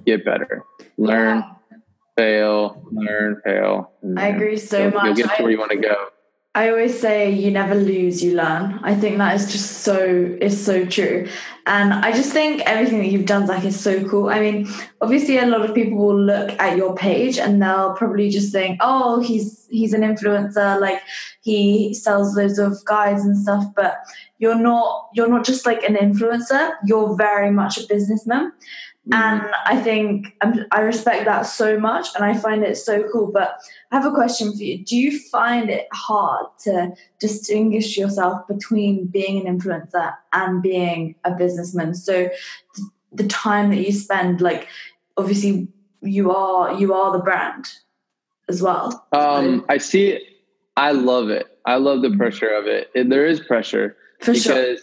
Get 0.05 0.23
better. 0.25 0.63
Learn, 0.97 1.37
Yeah. 1.39 1.77
fail, 2.17 2.83
learn, 2.91 3.41
fail. 3.43 3.91
I 4.17 4.27
agree 4.29 4.57
so 4.57 4.77
you'll, 4.83 4.91
much. 4.91 5.05
You'll 5.05 5.15
get 5.15 5.35
to 5.37 5.43
where 5.43 5.51
you 5.51 5.59
want 5.59 5.71
to 5.71 5.77
go. 5.77 6.07
I 6.53 6.69
always 6.69 6.99
say 6.99 7.31
you 7.31 7.49
never 7.49 7.75
lose, 7.75 8.21
you 8.21 8.35
learn. 8.35 8.81
I 8.83 8.93
think 8.93 9.17
that 9.19 9.35
is 9.35 9.49
just 9.49 9.83
so 9.83 9.97
is 10.41 10.65
so 10.65 10.85
true. 10.85 11.29
And 11.65 11.93
I 11.93 12.11
just 12.11 12.33
think 12.33 12.61
everything 12.65 12.99
that 12.99 13.07
you've 13.07 13.25
done, 13.25 13.47
Zach, 13.47 13.63
is 13.63 13.79
so 13.79 14.05
cool. 14.09 14.27
I 14.29 14.41
mean, 14.41 14.67
obviously 14.99 15.37
a 15.37 15.45
lot 15.45 15.61
of 15.61 15.73
people 15.73 15.97
will 15.97 16.21
look 16.21 16.51
at 16.59 16.75
your 16.75 16.93
page 16.93 17.37
and 17.37 17.61
they'll 17.61 17.93
probably 17.93 18.29
just 18.29 18.51
think, 18.51 18.79
oh, 18.81 19.21
he's 19.21 19.65
he's 19.69 19.93
an 19.93 20.01
influencer, 20.01 20.81
like 20.81 21.01
he 21.39 21.93
sells 21.93 22.35
loads 22.35 22.59
of 22.59 22.83
guides 22.83 23.23
and 23.23 23.37
stuff, 23.37 23.63
but 23.73 23.99
you're 24.39 24.55
not 24.55 25.07
you're 25.13 25.29
not 25.29 25.45
just 25.45 25.65
like 25.65 25.83
an 25.83 25.95
influencer, 25.95 26.71
you're 26.85 27.15
very 27.15 27.51
much 27.51 27.77
a 27.77 27.87
businessman 27.87 28.51
and 29.11 29.49
I 29.65 29.81
think 29.81 30.35
um, 30.41 30.63
I 30.71 30.81
respect 30.81 31.25
that 31.25 31.43
so 31.43 31.79
much, 31.79 32.07
and 32.15 32.23
I 32.23 32.37
find 32.37 32.63
it 32.63 32.77
so 32.77 33.09
cool. 33.11 33.31
But 33.31 33.59
I 33.91 33.95
have 33.95 34.05
a 34.05 34.13
question 34.13 34.55
for 34.55 34.63
you: 34.63 34.83
Do 34.83 34.95
you 34.95 35.19
find 35.19 35.69
it 35.71 35.87
hard 35.91 36.45
to 36.65 36.93
distinguish 37.19 37.97
yourself 37.97 38.47
between 38.47 39.07
being 39.07 39.45
an 39.45 39.57
influencer 39.57 40.15
and 40.33 40.61
being 40.61 41.15
a 41.23 41.31
businessman? 41.31 41.95
So 41.95 42.29
th- 42.75 42.87
the 43.11 43.27
time 43.27 43.71
that 43.71 43.79
you 43.79 43.91
spend, 43.91 44.39
like, 44.39 44.67
obviously 45.17 45.67
you 46.01 46.31
are 46.31 46.79
you 46.79 46.93
are 46.93 47.11
the 47.11 47.23
brand 47.23 47.69
as 48.49 48.61
well. 48.61 49.07
Um, 49.13 49.65
I 49.67 49.79
see 49.79 50.09
it. 50.09 50.23
I 50.77 50.91
love 50.91 51.29
it. 51.29 51.47
I 51.65 51.75
love 51.75 52.03
the 52.03 52.15
pressure 52.15 52.49
of 52.49 52.67
it. 52.67 52.91
it 52.93 53.09
there 53.09 53.25
is 53.25 53.39
pressure 53.39 53.97
for 54.19 54.35
sure. 54.35 54.77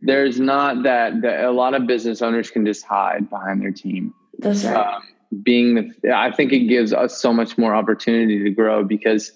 There's 0.00 0.38
not 0.38 0.82
that, 0.84 1.22
that 1.22 1.44
a 1.44 1.50
lot 1.50 1.74
of 1.74 1.86
business 1.86 2.22
owners 2.22 2.50
can 2.50 2.64
just 2.64 2.84
hide 2.84 3.28
behind 3.28 3.60
their 3.60 3.72
team. 3.72 4.14
That's 4.38 4.64
right. 4.64 4.76
um, 4.94 5.02
being 5.42 5.74
the 6.02 6.10
i 6.16 6.32
think 6.32 6.52
it 6.52 6.60
gives 6.68 6.90
us 6.94 7.20
so 7.20 7.34
much 7.34 7.58
more 7.58 7.74
opportunity 7.74 8.42
to 8.42 8.50
grow 8.50 8.82
because 8.82 9.30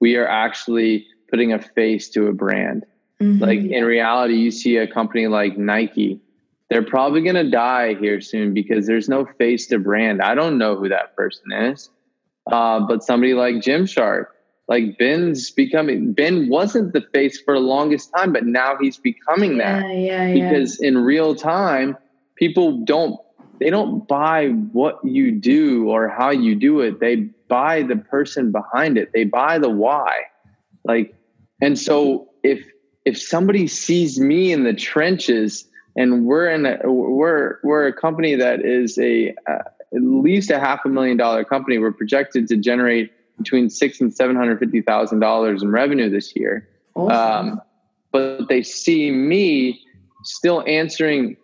we 0.00 0.16
are 0.16 0.26
actually 0.26 1.06
putting 1.30 1.52
a 1.52 1.58
face 1.60 2.08
to 2.10 2.26
a 2.26 2.32
brand 2.32 2.84
Mhm. 3.20 3.40
like 3.40 3.60
in 3.60 3.84
reality 3.84 4.34
you 4.34 4.50
see 4.50 4.76
a 4.78 4.88
company 4.88 5.28
like 5.28 5.56
nike 5.56 6.20
they're 6.68 6.82
probably 6.84 7.22
going 7.22 7.36
to 7.36 7.48
die 7.48 7.94
here 7.94 8.20
soon 8.20 8.54
because 8.54 8.88
there's 8.88 9.08
no 9.08 9.24
face 9.24 9.68
to 9.68 9.78
brand 9.78 10.20
i 10.20 10.34
don't 10.34 10.58
know 10.58 10.74
who 10.76 10.88
that 10.88 11.14
person 11.14 11.52
is 11.52 11.90
uh, 12.50 12.80
but 12.80 13.04
somebody 13.04 13.34
like 13.34 13.54
gymshark 13.56 14.26
like 14.68 14.98
ben's 14.98 15.50
becoming 15.50 16.12
ben 16.12 16.48
wasn't 16.48 16.92
the 16.92 17.02
face 17.12 17.40
for 17.40 17.54
the 17.54 17.60
longest 17.60 18.12
time 18.16 18.32
but 18.32 18.44
now 18.44 18.76
he's 18.80 18.98
becoming 18.98 19.58
that. 19.58 19.84
yeah, 19.84 19.92
yeah, 19.92 20.26
yeah. 20.26 20.50
because 20.50 20.80
in 20.80 20.98
real 20.98 21.34
time 21.34 21.96
people 22.36 22.84
don't 22.84 23.18
they 23.58 23.70
don't 23.70 24.06
buy 24.06 24.48
what 24.48 24.98
you 25.04 25.32
do 25.32 25.88
or 25.88 26.08
how 26.08 26.30
you 26.30 26.54
do 26.54 26.80
it. 26.80 27.00
They 27.00 27.16
buy 27.48 27.82
the 27.82 27.96
person 27.96 28.52
behind 28.52 28.98
it. 28.98 29.12
They 29.12 29.24
buy 29.24 29.58
the 29.58 29.70
why. 29.70 30.24
Like 30.84 31.14
and 31.60 31.78
so 31.78 32.28
if 32.42 32.64
if 33.04 33.20
somebody 33.20 33.66
sees 33.66 34.18
me 34.18 34.52
in 34.52 34.64
the 34.64 34.74
trenches 34.74 35.66
and 35.96 36.26
we're 36.26 36.48
in 36.48 36.66
a 36.66 36.78
we're 36.84 37.58
we're 37.62 37.86
a 37.86 37.92
company 37.92 38.34
that 38.34 38.64
is 38.64 38.98
a 38.98 39.34
uh, 39.48 39.62
at 39.94 40.02
least 40.02 40.50
a 40.50 40.60
half 40.60 40.84
a 40.84 40.88
million 40.88 41.16
dollar 41.16 41.44
company 41.44 41.78
we're 41.78 41.92
projected 41.92 42.48
to 42.48 42.56
generate 42.56 43.10
between 43.38 43.68
six 43.70 44.00
and 44.00 44.14
seven 44.14 44.36
hundred 44.36 44.58
fifty 44.58 44.80
thousand 44.82 45.20
dollars 45.20 45.62
in 45.62 45.70
revenue 45.70 46.08
this 46.10 46.34
year 46.36 46.68
Awesome. 46.94 47.48
um, 47.50 47.60
but 48.12 48.48
they 48.48 48.62
see 48.62 49.10
me 49.10 49.80
still 50.24 50.62
answering 50.66 51.36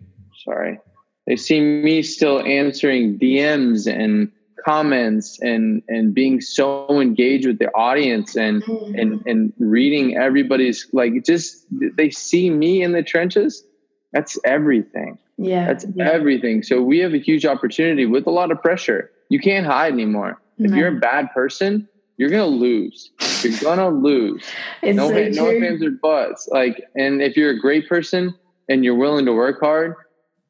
sorry 0.44 0.78
they 1.26 1.36
see 1.36 1.60
me 1.60 2.02
still 2.02 2.40
answering 2.44 3.18
dms 3.18 3.86
and 3.86 4.30
comments 4.64 5.38
and 5.42 5.82
and 5.88 6.14
being 6.14 6.40
so 6.40 7.00
engaged 7.00 7.46
with 7.46 7.58
the 7.58 7.68
audience 7.74 8.36
and 8.36 8.62
Mhm. 8.62 9.00
and 9.00 9.22
and 9.26 9.52
reading 9.58 10.16
everybody's 10.16 10.88
like 10.92 11.12
just 11.24 11.66
they 11.96 12.10
see 12.10 12.48
me 12.50 12.82
in 12.82 12.92
the 12.92 13.02
trenches 13.02 13.64
that's 14.12 14.38
everything 14.44 15.18
yeah, 15.38 15.66
that's 15.66 15.84
yeah. 15.96 16.08
everything 16.10 16.62
so 16.62 16.80
we 16.80 16.98
have 16.98 17.12
a 17.14 17.18
huge 17.18 17.44
opportunity 17.44 18.06
with 18.06 18.26
a 18.26 18.30
lot 18.30 18.50
of 18.52 18.62
pressure 18.62 19.10
you 19.30 19.40
can't 19.40 19.66
hide 19.66 19.92
anymore 19.92 20.40
if 20.64 20.70
No. 20.70 20.76
you're 20.76 20.96
a 20.96 21.00
bad 21.00 21.28
person 21.32 21.88
you're 22.18 22.30
gonna 22.30 22.46
lose 22.46 23.10
you're 23.42 23.58
gonna 23.60 23.88
lose 23.88 24.44
It's 24.82 24.96
no, 24.96 25.08
so 25.08 25.14
no 25.14 25.50
ifs 25.50 25.82
or 25.82 25.90
buts. 25.90 26.48
Like, 26.50 26.84
and 26.94 27.20
if 27.22 27.36
you're 27.36 27.50
a 27.50 27.58
great 27.58 27.88
person 27.88 28.34
and 28.68 28.84
you're 28.84 28.94
willing 28.94 29.24
to 29.26 29.32
work 29.32 29.60
hard, 29.60 29.94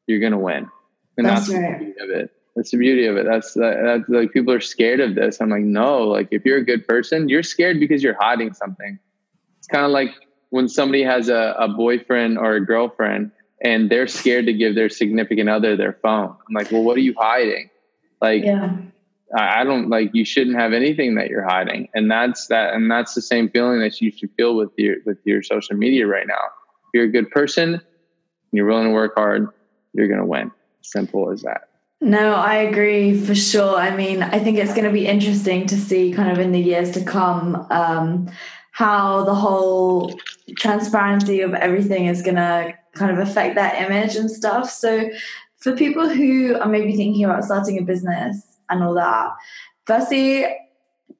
you're 0.07 0.19
gonna 0.19 0.37
win. 0.39 0.69
And 1.17 1.25
That's 1.25 1.47
that's, 1.47 1.59
right. 1.59 1.79
the 1.79 1.85
beauty 1.85 1.99
of 2.01 2.09
it. 2.09 2.29
That's 2.55 2.71
the 2.71 2.77
beauty 2.77 3.05
of 3.07 3.17
it. 3.17 3.25
That's 3.25 3.53
that's 3.53 4.07
like 4.09 4.33
people 4.33 4.53
are 4.53 4.59
scared 4.59 4.99
of 4.99 5.15
this. 5.15 5.39
I'm 5.41 5.49
like, 5.49 5.63
no, 5.63 6.03
like 6.03 6.27
if 6.31 6.45
you're 6.45 6.57
a 6.57 6.65
good 6.65 6.87
person, 6.87 7.29
you're 7.29 7.43
scared 7.43 7.79
because 7.79 8.03
you're 8.03 8.17
hiding 8.19 8.53
something. 8.53 8.99
It's 9.57 9.67
kind 9.67 9.85
of 9.85 9.91
like 9.91 10.11
when 10.49 10.67
somebody 10.67 11.03
has 11.03 11.29
a, 11.29 11.55
a 11.57 11.67
boyfriend 11.69 12.37
or 12.37 12.55
a 12.55 12.63
girlfriend 12.65 13.31
and 13.63 13.89
they're 13.89 14.07
scared 14.07 14.45
to 14.45 14.53
give 14.53 14.75
their 14.75 14.89
significant 14.89 15.49
other 15.49 15.75
their 15.75 15.93
phone. 16.03 16.35
I'm 16.47 16.53
like, 16.53 16.71
well, 16.71 16.83
what 16.83 16.97
are 16.97 17.01
you 17.01 17.15
hiding? 17.17 17.69
Like, 18.21 18.43
yeah. 18.43 18.75
I 19.35 19.63
don't 19.63 19.89
like 19.89 20.11
you 20.13 20.25
shouldn't 20.25 20.57
have 20.57 20.73
anything 20.73 21.15
that 21.15 21.29
you're 21.29 21.47
hiding. 21.47 21.89
And 21.93 22.09
that's 22.09 22.47
that 22.47 22.73
and 22.73 22.89
that's 22.89 23.13
the 23.13 23.21
same 23.21 23.49
feeling 23.49 23.79
that 23.79 23.99
you 23.99 24.11
should 24.11 24.31
feel 24.37 24.55
with 24.55 24.71
your 24.77 24.97
with 25.05 25.17
your 25.25 25.41
social 25.41 25.75
media 25.75 26.07
right 26.07 26.27
now. 26.27 26.33
If 26.33 26.89
you're 26.93 27.05
a 27.05 27.11
good 27.11 27.31
person, 27.31 27.81
you're 28.51 28.67
willing 28.67 28.87
to 28.87 28.91
work 28.91 29.13
hard, 29.15 29.47
you're 29.93 30.07
gonna 30.07 30.25
win. 30.25 30.51
Simple 30.81 31.31
as 31.31 31.41
that. 31.43 31.69
No, 32.01 32.33
I 32.33 32.55
agree 32.55 33.17
for 33.17 33.33
sure. 33.33 33.77
I 33.77 33.95
mean, 33.95 34.23
I 34.23 34.37
think 34.37 34.57
it's 34.57 34.73
going 34.73 34.83
to 34.83 34.91
be 34.91 35.07
interesting 35.07 35.65
to 35.67 35.77
see 35.77 36.11
kind 36.11 36.29
of 36.29 36.37
in 36.37 36.51
the 36.51 36.59
years 36.59 36.91
to 36.91 37.05
come 37.05 37.65
um, 37.71 38.29
how 38.71 39.23
the 39.23 39.33
whole 39.33 40.19
transparency 40.57 41.39
of 41.39 41.53
everything 41.53 42.07
is 42.07 42.21
going 42.21 42.35
to 42.35 42.73
kind 42.93 43.09
of 43.09 43.25
affect 43.25 43.55
that 43.55 43.81
image 43.81 44.17
and 44.17 44.29
stuff. 44.29 44.69
So, 44.69 45.09
for 45.59 45.77
people 45.77 46.09
who 46.09 46.59
are 46.59 46.67
maybe 46.67 46.93
thinking 46.93 47.23
about 47.23 47.45
starting 47.45 47.77
a 47.77 47.83
business 47.83 48.52
and 48.73 48.83
all 48.83 48.93
that, 48.95 49.31
firstly, 49.85 50.45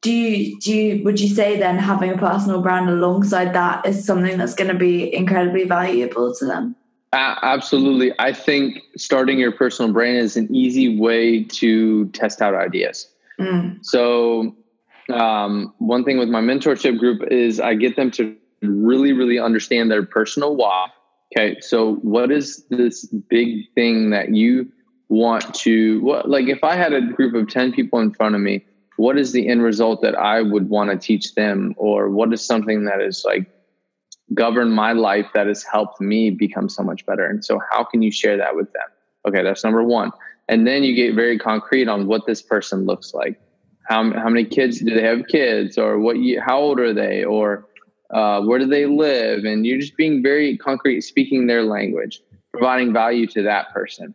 do 0.01 0.11
you 0.11 0.59
do 0.59 0.73
you 0.73 1.03
would 1.03 1.19
you 1.19 1.29
say 1.29 1.57
then 1.57 1.77
having 1.77 2.11
a 2.11 2.17
personal 2.17 2.61
brand 2.61 2.89
alongside 2.89 3.53
that 3.53 3.85
is 3.85 4.05
something 4.05 4.37
that's 4.37 4.53
going 4.53 4.69
to 4.69 4.77
be 4.77 5.13
incredibly 5.13 5.63
valuable 5.63 6.35
to 6.35 6.45
them? 6.45 6.75
Uh, 7.13 7.35
absolutely. 7.43 8.11
I 8.17 8.33
think 8.33 8.79
starting 8.97 9.37
your 9.37 9.51
personal 9.51 9.93
brand 9.93 10.17
is 10.17 10.35
an 10.35 10.53
easy 10.53 10.99
way 10.99 11.43
to 11.43 12.07
test 12.09 12.41
out 12.41 12.55
ideas. 12.55 13.07
Mm. 13.39 13.85
So, 13.85 14.55
um, 15.11 15.75
one 15.77 16.03
thing 16.03 16.17
with 16.17 16.29
my 16.29 16.41
mentorship 16.41 16.97
group 16.97 17.21
is 17.31 17.59
I 17.59 17.75
get 17.75 17.95
them 17.95 18.09
to 18.11 18.35
really, 18.63 19.13
really 19.13 19.37
understand 19.37 19.91
their 19.91 20.03
personal 20.03 20.55
why. 20.55 20.87
Okay. 21.37 21.59
So, 21.61 21.95
what 21.97 22.31
is 22.31 22.65
this 22.69 23.05
big 23.05 23.71
thing 23.75 24.09
that 24.09 24.33
you 24.33 24.71
want 25.09 25.53
to, 25.55 26.01
what, 26.01 26.29
like 26.29 26.47
if 26.47 26.63
I 26.63 26.75
had 26.75 26.93
a 26.93 27.01
group 27.01 27.33
of 27.35 27.49
10 27.49 27.73
people 27.73 27.99
in 27.99 28.13
front 28.13 28.35
of 28.35 28.41
me, 28.41 28.65
what 28.97 29.17
is 29.17 29.31
the 29.31 29.47
end 29.47 29.63
result 29.63 30.01
that 30.01 30.15
I 30.15 30.41
would 30.41 30.69
want 30.69 30.91
to 30.91 30.97
teach 30.97 31.35
them? 31.35 31.73
Or 31.77 32.09
what 32.09 32.31
is 32.33 32.45
something 32.45 32.85
that 32.85 33.01
is 33.01 33.23
like 33.25 33.49
govern 34.33 34.71
my 34.71 34.93
life 34.93 35.27
that 35.33 35.47
has 35.47 35.63
helped 35.63 35.99
me 35.99 36.29
become 36.29 36.69
so 36.69 36.83
much 36.83 37.05
better. 37.05 37.25
And 37.25 37.43
so, 37.43 37.59
how 37.71 37.83
can 37.83 38.01
you 38.01 38.11
share 38.11 38.37
that 38.37 38.55
with 38.55 38.71
them? 38.73 38.83
Okay, 39.27 39.43
that's 39.43 39.63
number 39.63 39.83
one. 39.83 40.11
And 40.49 40.67
then 40.67 40.83
you 40.83 40.95
get 40.95 41.15
very 41.15 41.39
concrete 41.39 41.87
on 41.87 42.07
what 42.07 42.25
this 42.25 42.41
person 42.41 42.85
looks 42.85 43.13
like. 43.13 43.39
How, 43.87 44.11
how 44.13 44.29
many 44.29 44.45
kids 44.45 44.79
do 44.79 44.93
they 44.93 45.03
have 45.03 45.27
kids 45.27 45.77
or 45.77 45.99
what 45.99 46.17
you, 46.17 46.39
how 46.41 46.59
old 46.59 46.79
are 46.79 46.93
they 46.93 47.23
or 47.23 47.65
uh, 48.13 48.41
where 48.41 48.59
do 48.59 48.65
they 48.65 48.85
live 48.85 49.43
and 49.43 49.65
you're 49.65 49.79
just 49.79 49.97
being 49.97 50.21
very 50.21 50.57
concrete 50.57 51.01
speaking 51.01 51.47
their 51.47 51.63
language 51.63 52.21
providing 52.53 52.93
value 52.93 53.27
to 53.27 53.41
that 53.41 53.73
person 53.73 54.13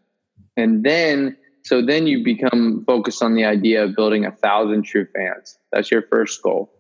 and 0.59 0.85
then 0.85 1.37
so 1.64 1.83
then 1.85 2.07
you 2.07 2.25
become 2.25 2.85
focused 2.87 3.23
on 3.23 3.35
the 3.35 3.44
idea 3.44 3.85
of 3.85 3.94
building 3.97 4.27
a 4.27 4.33
thousand 4.33 4.83
true 4.83 5.07
fans 5.14 5.59
that's 5.73 5.90
your 5.90 6.03
first 6.03 6.42
goal 6.42 6.71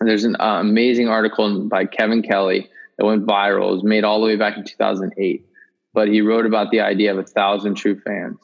And 0.00 0.08
there's 0.08 0.24
an 0.24 0.36
uh, 0.40 0.60
amazing 0.60 1.08
article 1.08 1.68
by 1.68 1.86
Kevin 1.86 2.22
Kelly 2.22 2.68
that 2.98 3.06
went 3.06 3.26
viral. 3.26 3.70
It 3.70 3.74
was 3.74 3.84
made 3.84 4.04
all 4.04 4.20
the 4.20 4.26
way 4.26 4.36
back 4.36 4.56
in 4.56 4.64
2008, 4.64 5.46
but 5.94 6.08
he 6.08 6.20
wrote 6.20 6.46
about 6.46 6.70
the 6.70 6.80
idea 6.80 7.12
of 7.12 7.18
a 7.18 7.24
thousand 7.24 7.76
true 7.76 8.00
fans, 8.00 8.38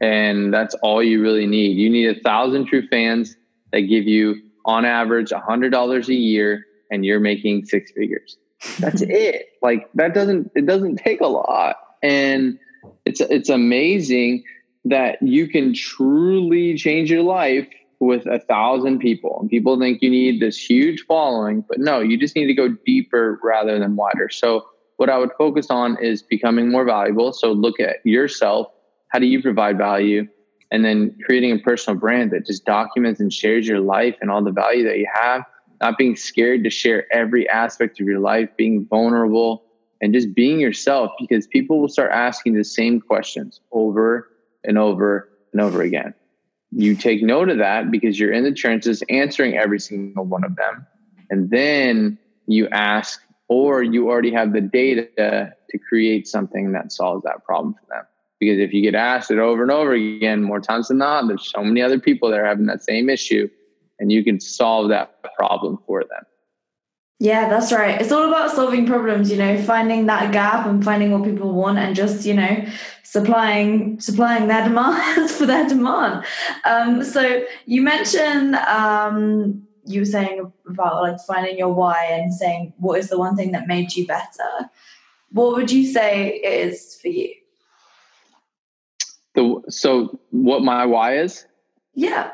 and 0.00 0.52
that's 0.52 0.74
all 0.82 1.02
you 1.02 1.22
really 1.22 1.46
need. 1.46 1.76
You 1.76 1.90
need 1.90 2.16
a 2.16 2.20
thousand 2.20 2.66
true 2.66 2.86
fans 2.88 3.36
that 3.72 3.82
give 3.82 4.04
you, 4.04 4.36
on 4.66 4.84
average, 4.84 5.32
a 5.32 5.38
hundred 5.40 5.70
dollars 5.70 6.08
a 6.08 6.14
year, 6.14 6.64
and 6.90 7.04
you're 7.04 7.20
making 7.20 7.64
six 7.66 7.92
figures. 7.92 8.36
That's 8.80 9.02
it. 9.08 9.46
Like 9.62 9.88
that 9.94 10.14
doesn't 10.14 10.50
it 10.54 10.66
doesn't 10.66 10.96
take 10.96 11.20
a 11.20 11.26
lot, 11.26 11.76
and 12.02 12.58
it's 13.04 13.20
it's 13.20 13.48
amazing 13.48 14.44
that 14.84 15.20
you 15.22 15.48
can 15.48 15.72
truly 15.74 16.76
change 16.76 17.10
your 17.10 17.22
life 17.22 17.66
with 18.00 18.26
a 18.26 18.38
thousand 18.38 18.98
people. 18.98 19.38
And 19.40 19.48
people 19.48 19.78
think 19.78 20.02
you 20.02 20.10
need 20.10 20.40
this 20.40 20.58
huge 20.58 21.04
following, 21.06 21.64
but 21.66 21.78
no, 21.78 22.00
you 22.00 22.18
just 22.18 22.36
need 22.36 22.46
to 22.46 22.54
go 22.54 22.68
deeper 22.84 23.40
rather 23.42 23.78
than 23.78 23.96
wider. 23.96 24.28
So, 24.30 24.66
what 24.96 25.10
I 25.10 25.18
would 25.18 25.30
focus 25.36 25.70
on 25.70 25.96
is 26.02 26.22
becoming 26.22 26.70
more 26.70 26.84
valuable. 26.84 27.32
So, 27.32 27.52
look 27.52 27.80
at 27.80 27.96
yourself. 28.04 28.68
How 29.08 29.18
do 29.18 29.26
you 29.26 29.42
provide 29.42 29.78
value? 29.78 30.26
And 30.70 30.84
then 30.84 31.16
creating 31.24 31.52
a 31.52 31.58
personal 31.58 31.98
brand 31.98 32.32
that 32.32 32.46
just 32.46 32.64
documents 32.64 33.20
and 33.20 33.32
shares 33.32 33.66
your 33.66 33.80
life 33.80 34.16
and 34.20 34.30
all 34.30 34.42
the 34.42 34.50
value 34.50 34.84
that 34.84 34.98
you 34.98 35.06
have, 35.12 35.42
not 35.80 35.98
being 35.98 36.16
scared 36.16 36.64
to 36.64 36.70
share 36.70 37.12
every 37.12 37.48
aspect 37.48 38.00
of 38.00 38.06
your 38.06 38.18
life, 38.18 38.48
being 38.56 38.86
vulnerable 38.86 39.63
and 40.04 40.14
just 40.14 40.34
being 40.34 40.60
yourself 40.60 41.10
because 41.18 41.46
people 41.46 41.80
will 41.80 41.88
start 41.88 42.12
asking 42.12 42.54
the 42.54 42.64
same 42.64 43.00
questions 43.00 43.60
over 43.72 44.28
and 44.62 44.78
over 44.78 45.28
and 45.52 45.60
over 45.60 45.82
again 45.82 46.14
you 46.76 46.96
take 46.96 47.22
note 47.22 47.48
of 47.48 47.58
that 47.58 47.90
because 47.90 48.18
you're 48.18 48.32
in 48.32 48.42
the 48.42 48.52
trenches 48.52 49.02
answering 49.08 49.56
every 49.56 49.78
single 49.78 50.24
one 50.24 50.44
of 50.44 50.56
them. 50.56 50.86
And 51.30 51.50
then 51.50 52.18
you 52.46 52.68
ask, 52.68 53.20
or 53.48 53.82
you 53.82 54.08
already 54.08 54.32
have 54.32 54.52
the 54.52 54.60
data 54.60 55.52
to 55.70 55.78
create 55.78 56.26
something 56.26 56.72
that 56.72 56.90
solves 56.90 57.22
that 57.24 57.44
problem 57.44 57.74
for 57.74 57.86
them. 57.94 58.04
Because 58.40 58.58
if 58.58 58.72
you 58.72 58.82
get 58.82 58.96
asked 58.96 59.30
it 59.30 59.38
over 59.38 59.62
and 59.62 59.70
over 59.70 59.92
again, 59.92 60.42
more 60.42 60.60
times 60.60 60.88
than 60.88 60.98
not, 60.98 61.28
there's 61.28 61.50
so 61.54 61.62
many 61.62 61.80
other 61.80 62.00
people 62.00 62.28
that 62.30 62.40
are 62.40 62.44
having 62.44 62.66
that 62.66 62.82
same 62.82 63.08
issue, 63.08 63.48
and 64.00 64.10
you 64.10 64.24
can 64.24 64.40
solve 64.40 64.88
that 64.88 65.22
problem 65.38 65.78
for 65.86 66.00
them. 66.00 66.24
Yeah, 67.20 67.48
that's 67.48 67.72
right. 67.72 68.00
It's 68.00 68.10
all 68.10 68.28
about 68.28 68.50
solving 68.50 68.86
problems, 68.86 69.30
you 69.30 69.36
know, 69.36 69.62
finding 69.62 70.06
that 70.06 70.32
gap 70.32 70.66
and 70.66 70.84
finding 70.84 71.12
what 71.12 71.22
people 71.22 71.54
want 71.54 71.78
and 71.78 71.94
just, 71.94 72.26
you 72.26 72.34
know, 72.34 72.66
supplying 73.04 74.00
supplying 74.00 74.48
their 74.48 74.64
demands 74.68 75.36
for 75.36 75.46
their 75.46 75.66
demand. 75.68 76.24
Um, 76.64 77.04
so 77.04 77.44
you 77.66 77.82
mentioned 77.82 78.56
um, 78.56 79.62
you 79.86 80.00
were 80.00 80.06
saying 80.06 80.52
about 80.68 81.02
like 81.02 81.20
finding 81.20 81.56
your 81.56 81.72
why 81.72 82.04
and 82.04 82.34
saying 82.34 82.74
what 82.78 82.98
is 82.98 83.08
the 83.08 83.18
one 83.18 83.36
thing 83.36 83.52
that 83.52 83.68
made 83.68 83.94
you 83.94 84.06
better. 84.06 84.70
What 85.30 85.54
would 85.56 85.70
you 85.70 85.86
say 85.86 86.40
it 86.42 86.68
is 86.68 86.98
for 87.00 87.08
you? 87.08 87.32
The 89.34 89.62
so 89.68 90.18
what 90.30 90.62
my 90.62 90.84
why 90.86 91.18
is? 91.18 91.46
Yeah. 91.94 92.32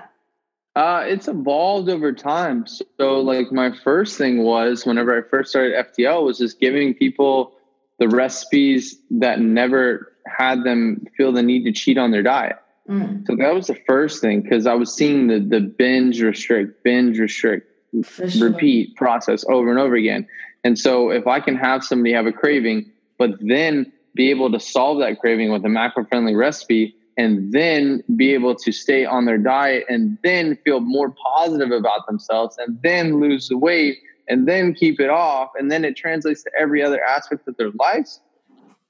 Uh, 0.81 1.05
it's 1.07 1.29
evolved 1.29 1.90
over 1.90 2.11
time. 2.11 2.64
So, 2.99 3.21
like, 3.21 3.53
my 3.53 3.71
first 3.85 4.16
thing 4.16 4.43
was 4.43 4.87
whenever 4.87 5.14
I 5.14 5.29
first 5.29 5.51
started 5.51 5.75
FDL 5.75 6.25
was 6.25 6.38
just 6.38 6.59
giving 6.59 6.95
people 6.95 7.53
the 7.99 8.09
recipes 8.09 8.97
that 9.11 9.40
never 9.40 10.11
had 10.27 10.64
them 10.64 11.05
feel 11.19 11.33
the 11.33 11.43
need 11.43 11.64
to 11.64 11.73
cheat 11.73 11.99
on 11.99 12.12
their 12.12 12.23
diet. 12.23 12.57
Mm. 12.88 13.27
So 13.27 13.37
that 13.37 13.55
was 13.55 13.66
the 13.66 13.75
first 13.87 14.23
thing 14.23 14.40
because 14.40 14.66
I 14.66 14.73
was 14.73 14.90
seeing 14.90 15.27
the 15.27 15.38
the 15.38 15.61
binge 15.61 16.23
restrict, 16.23 16.83
binge 16.83 17.19
restrict, 17.19 17.71
sure. 18.03 18.49
repeat 18.49 18.97
process 18.97 19.45
over 19.51 19.69
and 19.69 19.79
over 19.79 19.97
again. 19.97 20.27
And 20.64 20.79
so, 20.79 21.11
if 21.11 21.27
I 21.27 21.40
can 21.40 21.57
have 21.57 21.85
somebody 21.85 22.14
have 22.14 22.25
a 22.25 22.33
craving, 22.33 22.90
but 23.19 23.33
then 23.38 23.93
be 24.14 24.31
able 24.31 24.51
to 24.51 24.59
solve 24.59 25.01
that 25.01 25.21
craving 25.21 25.53
with 25.53 25.62
a 25.62 25.69
macro 25.69 26.07
friendly 26.07 26.35
recipe 26.35 26.97
and 27.21 27.53
then 27.53 28.03
be 28.17 28.33
able 28.33 28.55
to 28.55 28.73
stay 28.73 29.05
on 29.05 29.27
their 29.27 29.37
diet 29.37 29.85
and 29.91 30.17
then 30.25 30.57
feel 30.65 30.81
more 30.81 31.15
positive 31.37 31.71
about 31.71 32.07
themselves 32.07 32.57
and 32.59 32.81
then 32.83 33.21
lose 33.21 33.49
the 33.49 33.59
weight 33.59 33.99
and 34.27 34.49
then 34.49 34.73
keep 34.73 34.99
it 34.99 35.11
off 35.11 35.51
and 35.59 35.71
then 35.71 35.85
it 35.85 35.95
translates 35.97 36.43
to 36.43 36.51
every 36.59 36.83
other 36.83 37.03
aspect 37.05 37.47
of 37.47 37.55
their 37.59 37.71
lives 37.73 38.21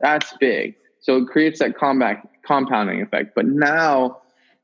that's 0.01 0.33
big 0.39 0.77
so 1.01 1.17
it 1.17 1.27
creates 1.27 1.59
that 1.59 1.77
combat 1.77 2.23
compounding 2.47 3.03
effect 3.03 3.35
but 3.35 3.47
now 3.47 4.21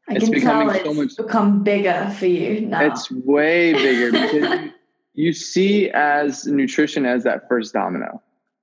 I 0.09 0.15
it's 0.15 0.29
becoming 0.29 0.73
it's 0.73 0.85
so 0.85 0.95
much 0.95 1.17
become 1.17 1.65
bigger 1.65 2.15
for 2.17 2.27
you 2.27 2.61
now. 2.61 2.87
It's 2.87 3.11
way 3.11 3.73
bigger 3.73 4.13
because 4.31 4.71
you 5.15 5.33
see 5.33 5.91
as 5.91 6.47
nutrition 6.47 7.05
as 7.05 7.25
that 7.25 7.49
first 7.49 7.73
domino. 7.73 8.23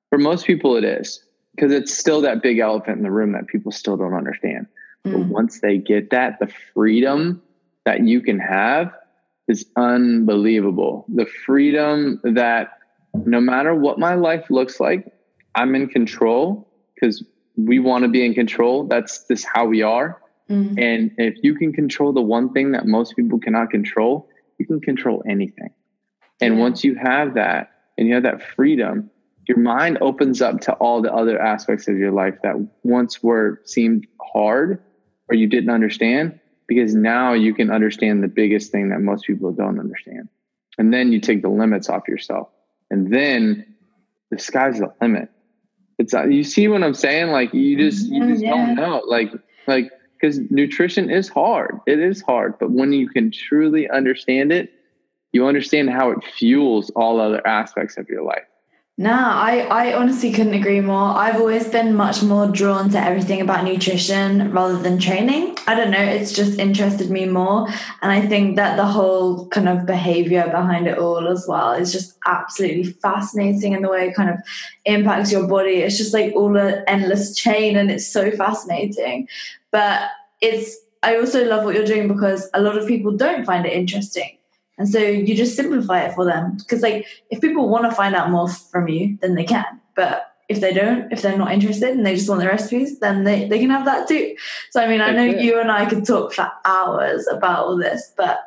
For 0.10 0.18
most 0.18 0.46
people 0.46 0.78
it 0.78 0.86
is 0.86 1.22
because 1.54 1.74
it's 1.74 1.94
still 1.94 2.22
that 2.22 2.42
big 2.42 2.60
elephant 2.60 2.98
in 2.98 3.04
the 3.04 3.12
room 3.12 3.34
that 3.34 3.48
people 3.48 3.74
still 3.74 3.98
don't 3.98 4.14
understand. 4.14 4.68
Mm. 5.06 5.12
But 5.12 5.22
once 5.28 5.60
they 5.60 5.78
get 5.78 6.10
that, 6.12 6.40
the 6.40 6.52
freedom 6.74 7.42
that 7.86 8.06
you 8.06 8.22
can 8.22 8.40
have 8.40 8.94
is 9.48 9.66
unbelievable. 9.76 11.06
The 11.10 11.26
freedom 11.26 12.22
that 12.24 12.78
no 13.14 13.42
matter 13.42 13.76
what 13.76 14.00
my 14.00 14.16
life 14.16 14.50
looks 14.50 14.80
like, 14.80 15.06
I'm 15.56 15.76
in 15.76 15.88
control 15.88 16.68
because 16.96 17.24
we 17.56 17.80
want 17.80 18.04
to 18.04 18.10
be 18.10 18.26
in 18.26 18.34
control. 18.34 18.86
That's 18.86 19.28
just 19.28 19.46
how 19.54 19.66
we 19.66 19.82
are. 19.82 20.22
Mm. 20.50 20.82
And 20.82 21.12
if 21.18 21.36
you 21.44 21.56
can 21.56 21.74
control 21.74 22.14
the 22.14 22.22
one 22.22 22.52
thing 22.54 22.72
that 22.72 22.86
most 22.86 23.16
people 23.16 23.40
cannot 23.40 23.70
control, 23.70 24.30
you 24.58 24.66
can 24.66 24.80
control 24.80 25.24
anything. 25.28 25.70
And 26.42 26.60
once 26.60 26.84
you 26.84 26.96
have 26.96 27.36
that 27.36 27.72
and 27.98 28.08
you 28.08 28.16
have 28.16 28.24
that 28.24 28.42
freedom, 28.42 29.10
your 29.48 29.58
mind 29.58 29.98
opens 30.02 30.42
up 30.42 30.62
to 30.62 30.74
all 30.74 31.02
the 31.02 31.14
other 31.14 31.42
aspects 31.42 31.88
of 31.88 31.98
your 31.98 32.12
life 32.12 32.36
that 32.44 32.56
once 32.84 33.22
were 33.22 33.62
seemed 33.66 34.08
hard 34.22 34.82
or 35.30 35.36
you 35.36 35.48
didn't 35.48 35.70
understand 35.70 36.40
because 36.68 36.96
now 36.96 37.34
you 37.34 37.54
can 37.54 37.72
understand 37.72 38.24
the 38.24 38.28
biggest 38.28 38.72
thing 38.72 38.90
that 38.90 39.00
most 39.00 39.26
people 39.26 39.52
don't 39.52 39.80
understand. 39.80 40.30
And 40.78 40.94
then 40.94 41.12
you 41.12 41.20
take 41.20 41.42
the 41.42 41.50
limits 41.50 41.90
off 41.90 42.08
yourself. 42.08 42.50
And 42.90 43.14
then 43.14 43.76
the 44.32 44.40
sky's 44.40 44.80
the 44.80 44.94
limit. 45.02 45.30
It's 46.00 46.14
uh, 46.14 46.26
you 46.26 46.44
see 46.44 46.68
what 46.68 46.84
I'm 46.84 46.94
saying? 46.94 47.32
Like 47.32 47.54
you 47.54 47.78
just 47.78 48.08
you 48.08 48.28
just 48.28 48.44
yeah. 48.44 48.52
don't 48.52 48.76
know. 48.76 49.04
Like 49.06 49.32
like 49.68 49.92
because 50.20 50.40
nutrition 50.50 51.10
is 51.10 51.30
hard. 51.30 51.80
It 51.86 52.00
is 52.00 52.22
hard, 52.22 52.58
but 52.60 52.72
when 52.72 52.94
you 52.94 53.10
can 53.10 53.32
truly 53.32 53.90
understand 53.90 54.52
it, 54.52 54.72
you 55.34 55.46
understand 55.48 55.90
how 55.90 56.12
it 56.12 56.24
fuels 56.24 56.90
all 56.92 57.20
other 57.20 57.46
aspects 57.46 57.98
of 57.98 58.08
your 58.10 58.24
life. 58.24 58.46
Nah, 58.96 59.42
I, 59.42 59.62
I 59.62 59.94
honestly 59.96 60.32
couldn't 60.32 60.54
agree 60.54 60.80
more. 60.80 61.18
I've 61.18 61.38
always 61.38 61.68
been 61.68 61.96
much 61.96 62.22
more 62.22 62.48
drawn 62.48 62.92
to 62.92 63.00
everything 63.04 63.42
about 63.42 63.64
nutrition 63.64 64.52
rather 64.52 64.78
than 64.78 65.00
training. 65.00 65.58
I 65.66 65.74
don't 65.74 65.90
know, 65.90 66.00
it's 66.00 66.32
just 66.32 66.60
interested 66.60 67.10
me 67.10 67.26
more. 67.26 67.68
And 68.04 68.12
I 68.12 68.22
think 68.22 68.56
that 68.58 68.78
the 68.78 68.86
whole 68.86 69.48
kind 69.48 69.68
of 69.68 69.88
behavior 69.88 70.46
behind 70.46 70.86
it 70.86 71.00
all 71.00 71.28
as 71.28 71.48
well 71.48 71.74
is 71.74 71.92
just 71.92 72.20
absolutely 72.28 72.84
fascinating 72.84 73.74
in 73.74 73.82
the 73.82 73.90
way 73.90 74.10
it 74.10 74.16
kind 74.16 74.30
of 74.30 74.38
impacts 74.86 75.32
your 75.32 75.48
body. 75.48 75.78
It's 75.78 75.98
just 75.98 76.14
like 76.14 76.32
all 76.36 76.56
an 76.56 76.84
endless 76.88 77.36
chain 77.36 77.76
and 77.76 77.90
it's 77.90 78.06
so 78.06 78.30
fascinating. 78.30 79.28
But 79.72 80.04
it's 80.40 80.78
I 81.02 81.18
also 81.18 81.44
love 81.46 81.66
what 81.66 81.74
you're 81.74 81.84
doing 81.84 82.08
because 82.08 82.48
a 82.54 82.62
lot 82.62 82.78
of 82.78 82.88
people 82.88 83.12
don't 83.12 83.44
find 83.44 83.66
it 83.66 83.74
interesting 83.74 84.38
and 84.78 84.90
so 84.90 85.00
you 85.00 85.36
just 85.36 85.56
simplify 85.56 86.02
it 86.02 86.14
for 86.14 86.26
them. 86.26 86.58
Because 86.58 86.82
like 86.82 87.06
if 87.30 87.42
people 87.42 87.70
want 87.70 87.90
to 87.90 87.96
find 87.96 88.16
out 88.16 88.32
more 88.32 88.50
from 88.50 88.88
you, 88.88 89.18
then 89.22 89.36
they 89.36 89.44
can. 89.44 89.82
But 89.96 90.32
if 90.50 90.62
they 90.62 90.74
don't, 90.74 91.12
if 91.12 91.22
they're 91.22 91.38
not 91.38 91.52
interested 91.52 91.92
and 91.92 92.06
they 92.06 92.16
just 92.16 92.28
want 92.28 92.42
the 92.42 92.48
recipes, 92.48 93.00
then 93.00 93.24
they, 93.24 93.48
they 93.48 93.60
can 93.60 93.70
have 93.70 93.86
that 93.86 94.08
too. 94.08 94.36
So 94.72 94.82
I 94.82 94.88
mean, 94.88 95.02
I 95.02 95.12
know 95.12 95.24
you 95.24 95.60
and 95.60 95.72
I 95.72 95.86
could 95.86 96.06
talk 96.06 96.34
for 96.34 96.52
hours 96.66 97.28
about 97.28 97.66
all 97.66 97.78
this, 97.78 98.12
but 98.18 98.40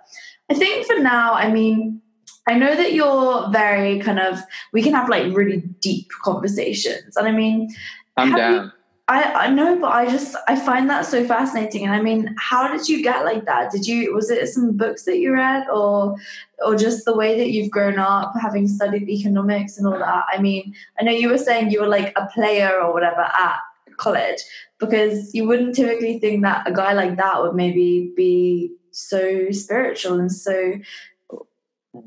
I 0.50 0.54
think 0.54 0.86
for 0.86 0.98
now, 0.98 1.32
I 1.32 1.50
mean, 1.50 2.02
I 2.48 2.54
know 2.54 2.74
that 2.74 2.92
you're 2.92 3.50
very 3.50 3.98
kind 4.00 4.20
of 4.20 4.40
we 4.72 4.82
can 4.82 4.94
have 4.94 5.08
like 5.08 5.34
really 5.34 5.62
deep 5.80 6.10
conversations. 6.22 7.16
And 7.16 7.26
I 7.26 7.32
mean 7.32 7.74
I'm 8.16 8.34
down. 8.34 8.72
I, 9.08 9.46
I 9.46 9.50
know, 9.50 9.78
but 9.78 9.92
I 9.92 10.10
just 10.10 10.34
I 10.48 10.56
find 10.56 10.90
that 10.90 11.06
so 11.06 11.24
fascinating. 11.24 11.84
And 11.84 11.94
I 11.94 12.02
mean, 12.02 12.34
how 12.38 12.76
did 12.76 12.88
you 12.88 13.02
get 13.04 13.24
like 13.24 13.44
that? 13.44 13.70
Did 13.70 13.86
you 13.86 14.12
was 14.12 14.30
it 14.30 14.48
some 14.48 14.76
books 14.76 15.04
that 15.04 15.18
you 15.18 15.32
read, 15.32 15.68
or 15.68 16.16
or 16.64 16.74
just 16.74 17.04
the 17.04 17.14
way 17.14 17.38
that 17.38 17.50
you've 17.50 17.70
grown 17.70 18.00
up, 18.00 18.32
having 18.40 18.66
studied 18.66 19.08
economics 19.08 19.78
and 19.78 19.86
all 19.86 19.98
that? 19.98 20.24
I 20.32 20.40
mean, 20.40 20.74
I 20.98 21.04
know 21.04 21.12
you 21.12 21.28
were 21.28 21.38
saying 21.38 21.70
you 21.70 21.82
were 21.82 21.88
like 21.88 22.12
a 22.16 22.26
player 22.26 22.80
or 22.80 22.92
whatever 22.92 23.20
at 23.20 23.60
college, 23.96 24.40
because 24.78 25.32
you 25.32 25.46
wouldn't 25.46 25.76
typically 25.76 26.18
think 26.18 26.42
that 26.42 26.68
a 26.68 26.72
guy 26.72 26.92
like 26.92 27.16
that 27.16 27.42
would 27.42 27.54
maybe 27.54 28.12
be 28.16 28.72
so 28.90 29.52
spiritual 29.52 30.18
and 30.18 30.32
so 30.32 30.74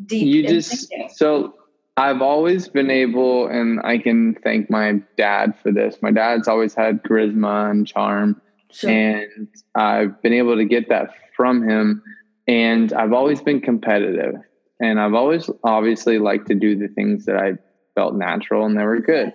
deep. 0.06 0.28
You 0.28 0.48
just 0.48 0.90
thinking. 0.90 1.10
so 1.14 1.56
I've 2.00 2.22
always 2.22 2.70
been 2.70 2.90
able, 2.90 3.48
and 3.48 3.82
I 3.84 3.98
can 3.98 4.36
thank 4.36 4.70
my 4.70 5.02
dad 5.18 5.54
for 5.62 5.70
this. 5.70 5.98
My 6.02 6.12
dad's 6.12 6.48
always 6.48 6.74
had 6.74 7.04
charisma 7.04 7.70
and 7.70 7.86
charm, 7.86 8.42
sure. 8.72 8.90
and 8.90 9.50
I've 9.76 10.22
been 10.22 10.32
able 10.32 10.56
to 10.56 10.64
get 10.64 10.88
that 10.88 11.14
from 11.36 11.68
him. 11.68 12.02
And 12.48 12.94
I've 12.94 13.12
always 13.12 13.42
been 13.42 13.60
competitive, 13.60 14.36
and 14.80 14.98
I've 14.98 15.14
always 15.14 15.50
obviously 15.66 16.20
liked 16.20 16.48
to 16.48 16.56
do 16.56 16.78
the 16.78 16.88
things 16.88 17.26
that 17.26 17.36
I 17.36 17.58
felt 17.96 18.16
natural 18.16 18.66
and 18.66 18.80
they 18.80 18.86
were 18.86 19.02
good. 19.02 19.34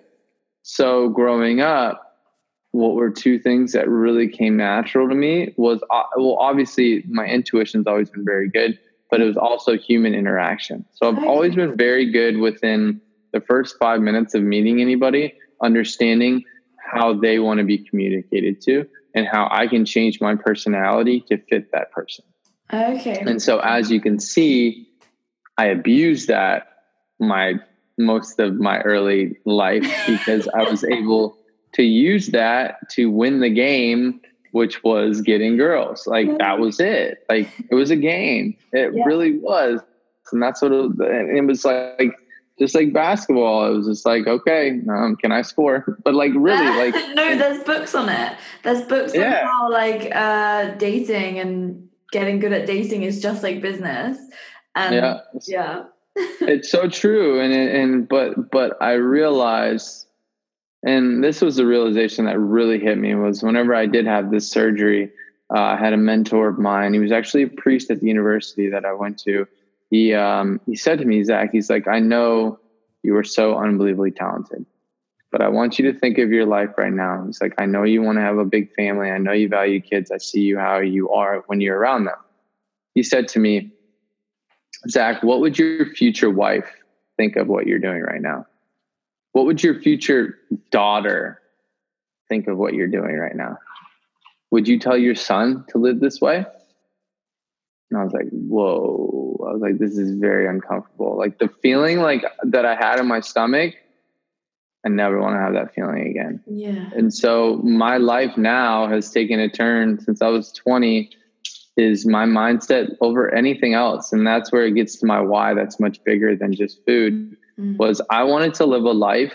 So 0.62 1.10
growing 1.10 1.60
up, 1.60 2.00
what 2.70 2.94
were 2.94 3.10
two 3.10 3.38
things 3.38 3.72
that 3.72 3.88
really 3.90 4.26
came 4.26 4.56
natural 4.56 5.06
to 5.06 5.14
me 5.14 5.52
was 5.58 5.82
uh, 5.90 6.02
well, 6.16 6.38
obviously 6.40 7.04
my 7.08 7.26
intuition's 7.26 7.86
always 7.86 8.08
been 8.08 8.24
very 8.24 8.48
good 8.48 8.78
but 9.14 9.20
it 9.20 9.26
was 9.26 9.36
also 9.36 9.78
human 9.78 10.12
interaction. 10.12 10.84
So 10.94 11.08
I've 11.08 11.22
always 11.22 11.54
been 11.54 11.76
very 11.76 12.10
good 12.10 12.36
within 12.36 13.00
the 13.32 13.40
first 13.40 13.76
five 13.78 14.00
minutes 14.00 14.34
of 14.34 14.42
meeting 14.42 14.80
anybody, 14.80 15.34
understanding 15.62 16.42
how 16.78 17.14
they 17.14 17.38
want 17.38 17.58
to 17.58 17.64
be 17.64 17.78
communicated 17.78 18.60
to 18.62 18.88
and 19.14 19.24
how 19.24 19.46
I 19.52 19.68
can 19.68 19.84
change 19.84 20.20
my 20.20 20.34
personality 20.34 21.24
to 21.28 21.38
fit 21.38 21.70
that 21.70 21.92
person. 21.92 22.24
Okay. 22.72 23.20
And 23.20 23.40
so 23.40 23.60
as 23.60 23.88
you 23.88 24.00
can 24.00 24.18
see, 24.18 24.88
I 25.56 25.66
abused 25.66 26.26
that 26.26 26.66
my 27.20 27.60
most 27.96 28.40
of 28.40 28.56
my 28.56 28.80
early 28.80 29.36
life 29.44 29.88
because 30.08 30.48
I 30.48 30.68
was 30.68 30.82
able 30.92 31.38
to 31.74 31.84
use 31.84 32.30
that 32.30 32.90
to 32.94 33.12
win 33.12 33.38
the 33.38 33.50
game 33.50 34.22
which 34.54 34.84
was 34.84 35.20
getting 35.20 35.56
girls. 35.56 36.06
Like 36.06 36.38
that 36.38 36.60
was 36.60 36.78
it. 36.78 37.24
Like 37.28 37.48
it 37.72 37.74
was 37.74 37.90
a 37.90 37.96
game. 37.96 38.56
It 38.72 38.94
yeah. 38.94 39.04
really 39.04 39.36
was. 39.38 39.80
And 40.30 40.40
that's 40.40 40.62
what 40.62 40.70
it, 40.70 40.92
it 41.00 41.44
was 41.44 41.64
like 41.64 42.16
just 42.56 42.72
like 42.72 42.92
basketball, 42.92 43.66
it 43.66 43.76
was 43.76 43.88
just 43.88 44.06
like, 44.06 44.28
okay, 44.28 44.80
um, 44.88 45.16
can 45.16 45.32
I 45.32 45.42
score? 45.42 45.98
But 46.04 46.14
like 46.14 46.30
really, 46.36 46.66
like 46.90 46.94
no, 47.16 47.36
there's 47.36 47.64
books 47.64 47.96
on 47.96 48.08
it. 48.08 48.38
There's 48.62 48.82
books 48.82 49.12
yeah. 49.12 49.40
on 49.40 49.46
how 49.46 49.72
like 49.72 50.14
uh, 50.14 50.76
dating 50.76 51.40
and 51.40 51.88
getting 52.12 52.38
good 52.38 52.52
at 52.52 52.64
dating 52.64 53.02
is 53.02 53.20
just 53.20 53.42
like 53.42 53.60
business. 53.60 54.18
And 54.76 54.94
yeah, 54.94 55.20
yeah, 55.48 55.82
it's 56.16 56.70
so 56.70 56.88
true. 56.88 57.40
And 57.40 57.52
and 57.52 58.08
but 58.08 58.52
but 58.52 58.80
I 58.80 58.92
realized 58.92 60.06
and 60.84 61.24
this 61.24 61.40
was 61.40 61.56
the 61.56 61.66
realization 61.66 62.26
that 62.26 62.38
really 62.38 62.78
hit 62.78 62.98
me 62.98 63.14
was 63.14 63.42
whenever 63.42 63.74
i 63.74 63.86
did 63.86 64.06
have 64.06 64.30
this 64.30 64.48
surgery 64.48 65.10
uh, 65.54 65.60
i 65.60 65.76
had 65.76 65.92
a 65.92 65.96
mentor 65.96 66.48
of 66.48 66.58
mine. 66.58 66.94
He 66.94 67.00
was 67.00 67.12
actually 67.12 67.44
a 67.44 67.48
priest 67.48 67.90
at 67.90 68.00
the 68.00 68.06
university 68.06 68.68
that 68.70 68.84
i 68.84 68.92
went 68.92 69.18
to. 69.20 69.46
He 69.90 70.14
um, 70.14 70.60
he 70.66 70.76
said 70.76 70.98
to 70.98 71.04
me 71.04 71.22
zach 71.24 71.50
he's 71.52 71.70
like 71.70 71.88
i 71.88 71.98
know 71.98 72.58
you 73.02 73.16
are 73.16 73.24
so 73.24 73.58
unbelievably 73.58 74.12
talented 74.12 74.64
but 75.30 75.42
i 75.42 75.48
want 75.48 75.78
you 75.78 75.90
to 75.90 75.98
think 75.98 76.18
of 76.18 76.30
your 76.30 76.46
life 76.46 76.70
right 76.78 76.92
now. 76.92 77.24
He's 77.26 77.40
like 77.40 77.54
i 77.58 77.66
know 77.66 77.82
you 77.84 78.02
want 78.02 78.18
to 78.18 78.22
have 78.22 78.38
a 78.38 78.44
big 78.44 78.72
family. 78.74 79.10
I 79.10 79.18
know 79.18 79.32
you 79.32 79.48
value 79.48 79.80
kids. 79.80 80.10
I 80.10 80.18
see 80.18 80.40
you 80.40 80.58
how 80.58 80.78
you 80.78 81.10
are 81.10 81.42
when 81.46 81.60
you're 81.60 81.78
around 81.78 82.04
them. 82.04 82.18
He 82.94 83.02
said 83.02 83.28
to 83.28 83.38
me 83.38 83.70
zach 84.88 85.22
what 85.22 85.40
would 85.40 85.58
your 85.58 85.86
future 85.86 86.30
wife 86.30 86.70
think 87.16 87.36
of 87.36 87.46
what 87.46 87.66
you're 87.66 87.78
doing 87.78 88.02
right 88.02 88.20
now 88.20 88.46
what 89.34 89.46
would 89.46 89.62
your 89.62 89.80
future 89.80 90.38
daughter 90.70 91.42
think 92.28 92.46
of 92.46 92.56
what 92.56 92.72
you're 92.72 92.86
doing 92.86 93.16
right 93.16 93.34
now? 93.34 93.58
Would 94.52 94.68
you 94.68 94.78
tell 94.78 94.96
your 94.96 95.16
son 95.16 95.64
to 95.70 95.78
live 95.78 95.98
this 95.98 96.20
way? 96.20 96.46
And 97.90 98.00
I 98.00 98.04
was 98.04 98.12
like, 98.12 98.28
whoa. 98.30 99.44
I 99.48 99.52
was 99.52 99.60
like, 99.60 99.78
this 99.78 99.98
is 99.98 100.16
very 100.20 100.46
uncomfortable. 100.46 101.18
Like 101.18 101.40
the 101.40 101.48
feeling 101.62 101.98
like 101.98 102.24
that 102.44 102.64
I 102.64 102.76
had 102.76 103.00
in 103.00 103.08
my 103.08 103.18
stomach, 103.20 103.74
I 104.86 104.88
never 104.88 105.20
want 105.20 105.34
to 105.34 105.40
have 105.40 105.54
that 105.54 105.74
feeling 105.74 106.06
again. 106.06 106.40
Yeah. 106.46 106.90
And 106.94 107.12
so 107.12 107.56
my 107.64 107.96
life 107.96 108.36
now 108.36 108.86
has 108.86 109.10
taken 109.10 109.40
a 109.40 109.48
turn 109.48 109.98
since 109.98 110.22
I 110.22 110.28
was 110.28 110.52
20 110.52 111.10
is 111.76 112.06
my 112.06 112.24
mindset 112.24 112.94
over 113.00 113.34
anything 113.34 113.74
else. 113.74 114.12
And 114.12 114.24
that's 114.24 114.52
where 114.52 114.64
it 114.64 114.76
gets 114.76 114.94
to 115.00 115.06
my 115.06 115.20
why 115.20 115.54
that's 115.54 115.80
much 115.80 116.04
bigger 116.04 116.36
than 116.36 116.54
just 116.54 116.84
food 116.86 117.36
mm-hmm. 117.58 117.76
was 117.76 118.00
I 118.10 118.24
wanted 118.24 118.54
to 118.54 118.66
live 118.66 118.84
a 118.84 118.92
life 118.92 119.34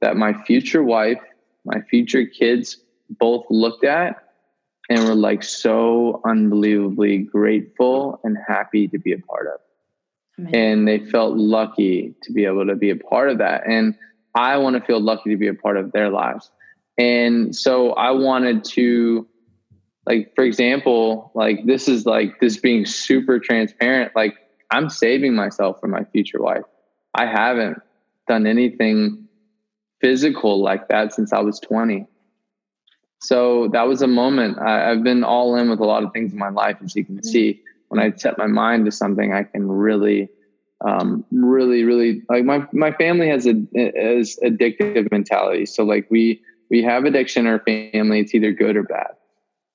that 0.00 0.16
my 0.16 0.32
future 0.44 0.82
wife, 0.82 1.20
my 1.64 1.80
future 1.82 2.24
kids 2.24 2.78
both 3.10 3.44
looked 3.50 3.84
at 3.84 4.22
and 4.88 5.06
were 5.06 5.14
like 5.14 5.42
so 5.42 6.20
unbelievably 6.24 7.18
grateful 7.18 8.20
and 8.24 8.36
happy 8.46 8.88
to 8.88 8.98
be 8.98 9.12
a 9.12 9.18
part 9.18 9.46
of. 9.46 9.60
Amazing. 10.38 10.60
And 10.60 10.88
they 10.88 10.98
felt 10.98 11.36
lucky 11.36 12.14
to 12.22 12.32
be 12.32 12.44
able 12.44 12.66
to 12.66 12.76
be 12.76 12.90
a 12.90 12.96
part 12.96 13.30
of 13.30 13.38
that. 13.38 13.66
And 13.66 13.94
I 14.34 14.56
want 14.56 14.76
to 14.76 14.82
feel 14.82 15.00
lucky 15.00 15.30
to 15.30 15.36
be 15.36 15.48
a 15.48 15.54
part 15.54 15.76
of 15.76 15.92
their 15.92 16.10
lives. 16.10 16.50
And 16.96 17.54
so 17.54 17.92
I 17.92 18.12
wanted 18.12 18.64
to, 18.64 19.26
like, 20.06 20.34
for 20.34 20.44
example, 20.44 21.32
like 21.34 21.66
this 21.66 21.88
is 21.88 22.06
like 22.06 22.40
this 22.40 22.56
being 22.56 22.86
super 22.86 23.38
transparent. 23.38 24.14
Like, 24.14 24.36
I'm 24.70 24.90
saving 24.90 25.34
myself 25.34 25.80
for 25.80 25.88
my 25.88 26.04
future 26.04 26.40
wife. 26.40 26.64
I 27.14 27.26
haven't 27.26 27.78
done 28.26 28.46
anything 28.46 29.28
physical 30.00 30.62
like 30.62 30.88
that 30.88 31.12
since 31.12 31.32
I 31.32 31.40
was 31.40 31.58
20. 31.60 32.06
So 33.20 33.68
that 33.72 33.88
was 33.88 34.02
a 34.02 34.06
moment. 34.06 34.58
I, 34.58 34.90
have 34.90 35.02
been 35.02 35.24
all 35.24 35.56
in 35.56 35.68
with 35.70 35.80
a 35.80 35.84
lot 35.84 36.04
of 36.04 36.12
things 36.12 36.32
in 36.32 36.38
my 36.38 36.50
life, 36.50 36.76
as 36.84 36.94
you 36.94 37.04
can 37.04 37.16
mm-hmm. 37.16 37.28
see. 37.28 37.62
When 37.88 38.00
I 38.00 38.12
set 38.12 38.38
my 38.38 38.46
mind 38.46 38.84
to 38.84 38.92
something, 38.92 39.32
I 39.32 39.44
can 39.44 39.66
really, 39.66 40.28
um, 40.86 41.24
really, 41.32 41.84
really 41.84 42.22
like 42.28 42.44
my 42.44 42.66
my 42.72 42.92
family 42.92 43.28
has 43.28 43.46
a 43.46 43.54
is 43.72 44.38
addictive 44.44 45.10
mentality. 45.10 45.64
So 45.64 45.84
like 45.84 46.06
we 46.10 46.42
we 46.70 46.82
have 46.82 47.06
addiction 47.06 47.46
in 47.46 47.52
our 47.52 47.60
family. 47.60 48.20
It's 48.20 48.34
either 48.34 48.52
good 48.52 48.76
or 48.76 48.82
bad, 48.82 49.12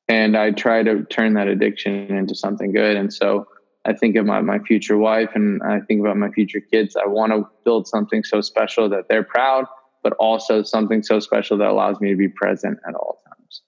and 0.08 0.38
I 0.38 0.52
try 0.52 0.84
to 0.84 1.04
turn 1.06 1.34
that 1.34 1.48
addiction 1.48 2.15
into 2.15 2.36
something 2.36 2.72
good. 2.72 2.96
And 2.96 3.12
so 3.12 3.48
I 3.86 3.93
think 3.93 4.15
about 4.15 4.46
my 4.46 4.60
future 4.60 4.98
wife 4.98 5.32
and 5.36 5.62
I 5.62 5.82
think 5.82 6.00
about 6.00 6.17
my 6.17 6.30
future 6.30 6.62
kids. 6.62 6.96
I 6.96 7.08
want 7.08 7.34
to 7.34 7.48
build 7.65 7.88
something 7.88 8.24
so 8.24 8.41
special 8.41 8.88
that 8.89 9.10
they're 9.10 9.24
proud, 9.24 9.65
but 10.04 10.13
also 10.13 10.63
something 10.63 11.04
so 11.04 11.19
special 11.19 11.58
that 11.58 11.67
allows 11.67 12.00
me 12.00 12.12
to 12.12 12.15
be 12.15 12.30
present 12.30 12.80
at 12.88 12.96
all 12.96 13.22
times. 13.28 13.62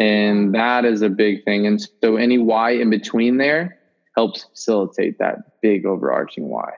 And 0.00 0.54
that 0.54 0.84
is 0.84 1.02
a 1.02 1.08
big 1.08 1.44
thing. 1.44 1.66
And 1.66 1.80
so 2.02 2.16
any 2.16 2.38
why 2.38 2.72
in 2.72 2.90
between 2.90 3.36
there 3.36 3.78
helps 4.16 4.44
facilitate 4.44 5.18
that 5.18 5.60
big 5.62 5.86
overarching 5.86 6.48
why. 6.48 6.72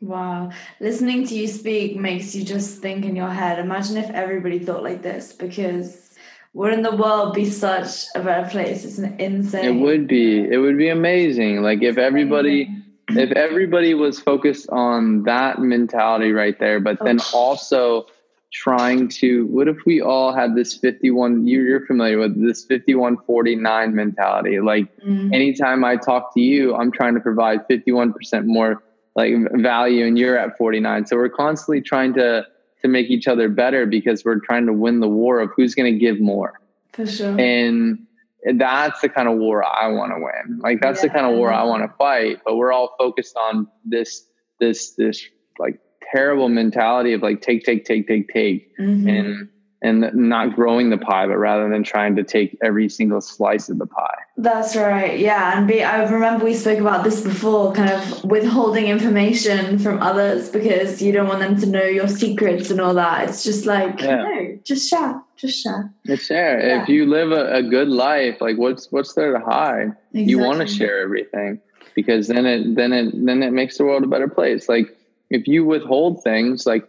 Wow. 0.00 0.50
Listening 0.80 1.26
to 1.26 1.34
you 1.34 1.46
speak 1.46 1.96
makes 1.96 2.34
you 2.34 2.42
just 2.42 2.80
think 2.80 3.04
in 3.04 3.16
your 3.16 3.28
head. 3.28 3.58
Imagine 3.58 3.98
if 3.98 4.08
everybody 4.10 4.58
thought 4.58 4.82
like 4.82 5.02
this 5.02 5.32
because 5.32 6.09
wouldn't 6.52 6.82
the 6.82 6.96
world 6.96 7.34
be 7.34 7.48
such 7.48 8.06
a 8.14 8.22
better 8.22 8.48
place? 8.48 8.84
It's 8.84 8.98
an 8.98 9.18
insane. 9.20 9.64
It 9.64 9.80
would 9.80 10.08
be. 10.08 10.40
It 10.40 10.58
would 10.58 10.76
be 10.76 10.88
amazing. 10.88 11.62
Like 11.62 11.82
if 11.82 11.96
everybody 11.98 12.68
if 13.10 13.32
everybody 13.32 13.94
was 13.94 14.20
focused 14.20 14.68
on 14.70 15.24
that 15.24 15.58
mentality 15.58 16.32
right 16.32 16.58
there, 16.58 16.80
but 16.80 16.98
then 17.04 17.20
oh. 17.20 17.38
also 17.38 18.06
trying 18.52 19.08
to 19.08 19.46
what 19.46 19.68
if 19.68 19.76
we 19.86 20.00
all 20.00 20.34
had 20.34 20.56
this 20.56 20.76
51 20.76 21.46
you're 21.46 21.86
familiar 21.86 22.18
with 22.18 22.34
this 22.44 22.64
5149 22.64 23.94
mentality 23.94 24.58
like 24.58 24.92
mm-hmm. 24.98 25.32
anytime 25.32 25.84
i 25.84 25.94
talk 25.94 26.34
to 26.34 26.40
you 26.40 26.74
i'm 26.74 26.90
trying 26.90 27.14
to 27.14 27.20
provide 27.20 27.60
51% 27.68 28.46
more 28.46 28.82
like 29.14 29.34
value 29.54 30.04
and 30.04 30.18
you're 30.18 30.36
at 30.36 30.58
49 30.58 31.06
so 31.06 31.14
we're 31.14 31.28
constantly 31.28 31.80
trying 31.80 32.12
to 32.14 32.44
to 32.82 32.88
make 32.88 33.10
each 33.10 33.28
other 33.28 33.48
better 33.48 33.86
because 33.86 34.24
we're 34.24 34.40
trying 34.40 34.66
to 34.66 34.72
win 34.72 35.00
the 35.00 35.08
war 35.08 35.40
of 35.40 35.50
who's 35.56 35.74
going 35.74 35.92
to 35.92 35.98
give 35.98 36.20
more 36.20 36.60
for 36.92 37.06
sure 37.06 37.38
and 37.38 38.06
that's 38.54 39.00
the 39.00 39.08
kind 39.08 39.28
of 39.28 39.36
war 39.36 39.64
i 39.64 39.86
want 39.86 40.12
to 40.12 40.18
win 40.18 40.58
like 40.60 40.80
that's 40.80 41.02
yeah. 41.02 41.08
the 41.08 41.14
kind 41.14 41.26
of 41.26 41.36
war 41.36 41.52
i 41.52 41.62
want 41.62 41.82
to 41.82 41.96
fight 41.96 42.38
but 42.44 42.56
we're 42.56 42.72
all 42.72 42.94
focused 42.98 43.36
on 43.36 43.68
this 43.84 44.26
this 44.60 44.94
this 44.94 45.24
like 45.58 45.78
terrible 46.12 46.48
mentality 46.48 47.12
of 47.12 47.22
like 47.22 47.40
take, 47.40 47.64
take, 47.64 47.84
take, 47.84 48.06
take, 48.06 48.28
take, 48.28 48.76
mm-hmm. 48.78 49.08
and 49.08 49.48
and 49.82 50.10
not 50.14 50.54
growing 50.54 50.90
the 50.90 50.98
pie, 50.98 51.26
but 51.26 51.38
rather 51.38 51.68
than 51.68 51.82
trying 51.82 52.14
to 52.16 52.22
take 52.22 52.58
every 52.62 52.88
single 52.88 53.20
slice 53.20 53.68
of 53.70 53.78
the 53.78 53.86
pie. 53.86 54.18
That's 54.36 54.76
right. 54.76 55.18
Yeah. 55.18 55.56
And 55.56 55.66
be, 55.66 55.82
I 55.82 56.02
remember 56.04 56.44
we 56.44 56.54
spoke 56.54 56.78
about 56.78 57.02
this 57.02 57.22
before, 57.22 57.72
kind 57.72 57.90
of 57.90 58.24
withholding 58.24 58.86
information 58.86 59.78
from 59.78 60.02
others 60.02 60.50
because 60.50 61.00
you 61.00 61.12
don't 61.12 61.28
want 61.28 61.40
them 61.40 61.58
to 61.60 61.66
know 61.66 61.84
your 61.84 62.08
secrets 62.08 62.70
and 62.70 62.80
all 62.80 62.94
that. 62.94 63.28
It's 63.28 63.42
just 63.42 63.64
like, 63.64 64.00
yeah. 64.00 64.22
no, 64.22 64.58
just 64.64 64.88
share, 64.88 65.22
just 65.36 65.62
share. 65.62 65.92
Just 66.06 66.26
share. 66.26 66.60
Yeah. 66.60 66.82
If 66.82 66.88
you 66.88 67.06
live 67.06 67.32
a, 67.32 67.54
a, 67.54 67.62
good 67.62 67.88
life, 67.88 68.40
like 68.40 68.58
what's, 68.58 68.92
what's 68.92 69.14
there 69.14 69.32
to 69.32 69.40
hide? 69.40 69.96
Exactly. 70.12 70.24
You 70.24 70.38
want 70.40 70.60
to 70.60 70.66
share 70.66 71.00
everything 71.00 71.60
because 71.94 72.28
then 72.28 72.44
it, 72.44 72.74
then 72.74 72.92
it, 72.92 73.12
then 73.24 73.42
it 73.42 73.52
makes 73.52 73.78
the 73.78 73.84
world 73.84 74.04
a 74.04 74.08
better 74.08 74.28
place. 74.28 74.68
Like, 74.68 74.94
if 75.30 75.46
you 75.46 75.64
withhold 75.64 76.22
things, 76.22 76.66
like 76.66 76.86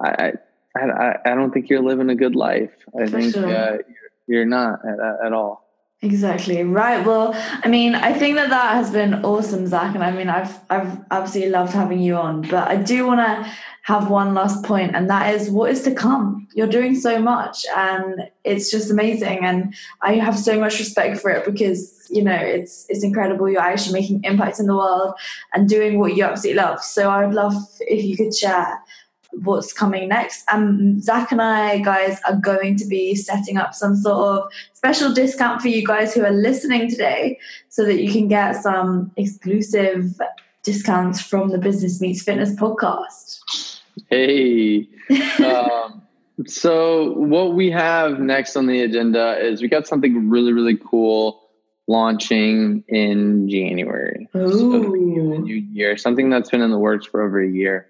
I, 0.00 0.34
I, 0.84 1.16
I 1.24 1.34
don't 1.34 1.52
think 1.52 1.68
you're 1.68 1.82
living 1.82 2.10
a 2.10 2.14
good 2.14 2.36
life. 2.36 2.70
I 2.98 3.06
For 3.06 3.20
think 3.20 3.34
sure. 3.34 3.54
uh, 3.54 3.78
you're 4.26 4.44
not 4.44 4.80
at, 4.84 5.26
at 5.26 5.32
all. 5.32 5.68
Exactly 6.00 6.62
right. 6.62 7.04
Well, 7.04 7.32
I 7.34 7.66
mean, 7.66 7.96
I 7.96 8.12
think 8.12 8.36
that 8.36 8.50
that 8.50 8.74
has 8.74 8.92
been 8.92 9.24
awesome, 9.24 9.66
Zach, 9.66 9.96
and 9.96 10.04
I 10.04 10.12
mean, 10.12 10.28
I've 10.28 10.56
I've 10.70 10.96
absolutely 11.10 11.50
loved 11.50 11.72
having 11.72 11.98
you 11.98 12.14
on. 12.14 12.42
But 12.42 12.68
I 12.68 12.76
do 12.76 13.04
want 13.04 13.18
to 13.18 13.52
have 13.82 14.08
one 14.08 14.32
last 14.32 14.64
point, 14.64 14.94
and 14.94 15.10
that 15.10 15.34
is 15.34 15.50
what 15.50 15.72
is 15.72 15.82
to 15.82 15.92
come. 15.92 16.46
You're 16.54 16.68
doing 16.68 16.94
so 16.94 17.20
much, 17.20 17.66
and 17.76 18.28
it's 18.44 18.70
just 18.70 18.92
amazing, 18.92 19.44
and 19.44 19.74
I 20.00 20.14
have 20.14 20.38
so 20.38 20.60
much 20.60 20.78
respect 20.78 21.18
for 21.18 21.30
it 21.30 21.44
because 21.44 22.06
you 22.10 22.22
know 22.22 22.36
it's 22.36 22.86
it's 22.88 23.02
incredible. 23.02 23.50
You're 23.50 23.60
actually 23.60 24.00
making 24.00 24.22
impacts 24.22 24.60
in 24.60 24.66
the 24.66 24.76
world 24.76 25.14
and 25.52 25.68
doing 25.68 25.98
what 25.98 26.14
you 26.14 26.22
absolutely 26.22 26.62
love. 26.62 26.80
So 26.80 27.10
I 27.10 27.26
would 27.26 27.34
love 27.34 27.54
if 27.80 28.04
you 28.04 28.16
could 28.16 28.36
share 28.36 28.78
what's 29.32 29.72
coming 29.72 30.08
next. 30.08 30.44
Um, 30.52 31.00
Zach 31.00 31.32
and 31.32 31.42
I, 31.42 31.78
guys, 31.78 32.20
are 32.26 32.36
going 32.36 32.76
to 32.76 32.86
be 32.86 33.14
setting 33.14 33.56
up 33.56 33.74
some 33.74 33.96
sort 33.96 34.18
of 34.18 34.52
special 34.72 35.12
discount 35.12 35.60
for 35.60 35.68
you 35.68 35.86
guys 35.86 36.14
who 36.14 36.24
are 36.24 36.32
listening 36.32 36.90
today 36.90 37.38
so 37.68 37.84
that 37.84 38.02
you 38.02 38.10
can 38.10 38.28
get 38.28 38.52
some 38.52 39.12
exclusive 39.16 40.20
discounts 40.62 41.20
from 41.20 41.50
the 41.50 41.58
Business 41.58 42.00
Meets 42.00 42.22
Fitness 42.22 42.54
podcast. 42.54 43.80
Hey. 44.08 44.88
um, 45.44 46.02
so, 46.46 47.12
what 47.14 47.54
we 47.54 47.70
have 47.70 48.20
next 48.20 48.56
on 48.56 48.66
the 48.66 48.82
agenda 48.82 49.38
is 49.40 49.60
we 49.60 49.68
got 49.68 49.86
something 49.86 50.30
really, 50.30 50.52
really 50.52 50.76
cool 50.76 51.42
launching 51.88 52.84
in 52.86 53.48
January. 53.48 54.28
Ooh. 54.36 54.50
So 54.50 54.78
new 54.78 55.56
year, 55.56 55.96
something 55.96 56.30
that's 56.30 56.50
been 56.50 56.60
in 56.60 56.70
the 56.70 56.78
works 56.78 57.06
for 57.06 57.22
over 57.22 57.42
a 57.42 57.48
year. 57.48 57.88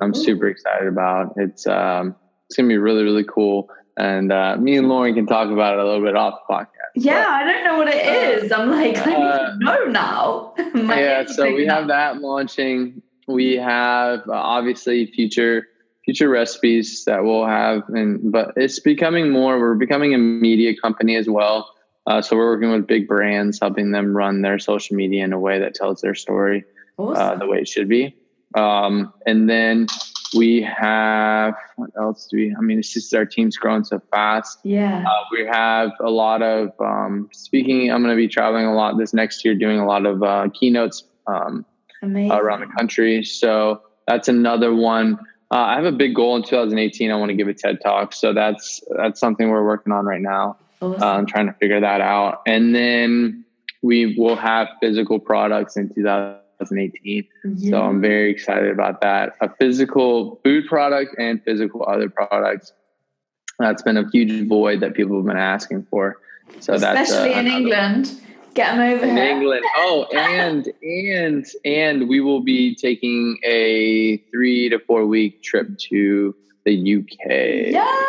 I'm 0.00 0.10
Ooh. 0.10 0.14
super 0.14 0.48
excited 0.48 0.88
about. 0.88 1.34
It's 1.36 1.66
um, 1.66 2.16
it's 2.48 2.56
gonna 2.56 2.68
be 2.68 2.78
really 2.78 3.02
really 3.02 3.24
cool, 3.24 3.68
and 3.96 4.32
uh, 4.32 4.56
me 4.56 4.76
and 4.76 4.88
Lauren 4.88 5.14
can 5.14 5.26
talk 5.26 5.50
about 5.50 5.74
it 5.74 5.80
a 5.80 5.84
little 5.84 6.04
bit 6.04 6.16
off 6.16 6.40
the 6.48 6.54
podcast. 6.54 6.68
Yeah, 6.96 7.24
but, 7.24 7.30
I 7.30 7.52
don't 7.52 7.64
know 7.64 7.78
what 7.78 7.88
it 7.88 8.06
uh, 8.06 8.44
is. 8.44 8.52
I'm 8.52 8.70
like, 8.70 8.98
I 8.98 9.10
need 9.10 9.16
uh, 9.16 9.50
to 9.50 9.58
know 9.58 9.84
now. 9.86 10.54
yeah, 10.74 11.24
so 11.26 11.52
we 11.52 11.66
have 11.66 11.88
that 11.88 12.20
launching. 12.20 13.02
We 13.26 13.56
have 13.56 14.20
uh, 14.28 14.32
obviously 14.32 15.06
future 15.06 15.68
future 16.04 16.28
recipes 16.28 17.04
that 17.06 17.24
we'll 17.24 17.46
have, 17.46 17.82
and 17.88 18.32
but 18.32 18.52
it's 18.56 18.80
becoming 18.80 19.30
more. 19.30 19.58
We're 19.58 19.74
becoming 19.74 20.14
a 20.14 20.18
media 20.18 20.74
company 20.76 21.16
as 21.16 21.28
well. 21.28 21.70
Uh, 22.06 22.20
so 22.20 22.36
we're 22.36 22.50
working 22.50 22.70
with 22.70 22.86
big 22.86 23.08
brands, 23.08 23.58
helping 23.60 23.90
them 23.90 24.14
run 24.14 24.42
their 24.42 24.58
social 24.58 24.94
media 24.94 25.24
in 25.24 25.32
a 25.32 25.38
way 25.38 25.58
that 25.60 25.74
tells 25.74 26.02
their 26.02 26.14
story 26.14 26.64
uh, 26.98 27.34
the 27.36 27.46
way 27.46 27.58
it 27.58 27.68
should 27.68 27.88
be. 27.88 28.14
Um, 28.54 29.12
and 29.26 29.48
then 29.48 29.86
we 30.34 30.62
have 30.62 31.54
what 31.76 31.90
else 31.98 32.26
do 32.30 32.36
we? 32.36 32.54
I 32.56 32.60
mean, 32.60 32.78
it's 32.78 32.92
just 32.92 33.14
our 33.14 33.24
team's 33.24 33.56
growing 33.56 33.84
so 33.84 34.00
fast. 34.10 34.58
Yeah. 34.64 35.04
Uh, 35.06 35.24
we 35.32 35.46
have 35.46 35.90
a 36.00 36.10
lot 36.10 36.42
of 36.42 36.70
um, 36.80 37.28
speaking. 37.32 37.90
I'm 37.90 38.02
going 38.02 38.14
to 38.14 38.16
be 38.16 38.28
traveling 38.28 38.66
a 38.66 38.74
lot 38.74 38.98
this 38.98 39.14
next 39.14 39.44
year, 39.44 39.54
doing 39.54 39.78
a 39.78 39.86
lot 39.86 40.06
of 40.06 40.22
uh, 40.22 40.48
keynotes 40.52 41.04
um, 41.26 41.64
around 42.02 42.60
the 42.60 42.72
country. 42.78 43.24
So 43.24 43.82
that's 44.06 44.28
another 44.28 44.74
one. 44.74 45.18
Uh, 45.50 45.58
I 45.58 45.74
have 45.76 45.84
a 45.84 45.92
big 45.92 46.14
goal 46.14 46.36
in 46.36 46.42
2018. 46.42 47.10
I 47.10 47.16
want 47.16 47.30
to 47.30 47.36
give 47.36 47.48
a 47.48 47.54
TED 47.54 47.80
talk. 47.82 48.12
So 48.12 48.32
that's 48.32 48.82
that's 48.96 49.20
something 49.20 49.50
we're 49.50 49.64
working 49.64 49.92
on 49.92 50.04
right 50.04 50.20
now. 50.20 50.56
Awesome. 50.80 51.02
Uh, 51.02 51.06
I'm 51.06 51.26
trying 51.26 51.46
to 51.46 51.52
figure 51.54 51.80
that 51.80 52.00
out, 52.00 52.42
and 52.46 52.74
then 52.74 53.44
we 53.82 54.16
will 54.18 54.36
have 54.36 54.68
physical 54.80 55.20
products 55.20 55.76
in 55.76 55.94
2000. 55.94 56.43
2018. 56.58 57.26
Yeah. 57.44 57.70
So 57.70 57.82
I'm 57.82 58.00
very 58.00 58.30
excited 58.30 58.70
about 58.70 59.00
that. 59.02 59.36
A 59.40 59.48
physical 59.56 60.40
food 60.44 60.66
product 60.66 61.16
and 61.18 61.42
physical 61.44 61.84
other 61.86 62.08
products. 62.08 62.72
That's 63.58 63.82
been 63.82 63.96
a 63.96 64.08
huge 64.10 64.48
void 64.48 64.80
that 64.80 64.94
people 64.94 65.16
have 65.16 65.26
been 65.26 65.36
asking 65.36 65.86
for. 65.90 66.18
So 66.60 66.74
especially 66.74 66.78
that's 66.78 67.12
uh, 67.12 67.38
in 67.38 67.46
England. 67.46 68.06
One. 68.06 68.20
Get 68.54 68.76
them 68.76 68.80
over 68.80 69.04
in 69.04 69.16
here. 69.16 69.24
England. 69.24 69.64
Oh, 69.76 70.06
and 70.12 70.68
and 70.82 71.44
and 71.64 72.08
we 72.08 72.20
will 72.20 72.40
be 72.40 72.74
taking 72.76 73.38
a 73.42 74.18
three 74.30 74.68
to 74.68 74.78
four 74.78 75.06
week 75.06 75.42
trip 75.42 75.76
to 75.90 76.34
the 76.64 76.98
UK. 76.98 77.72
Yes, 77.72 78.04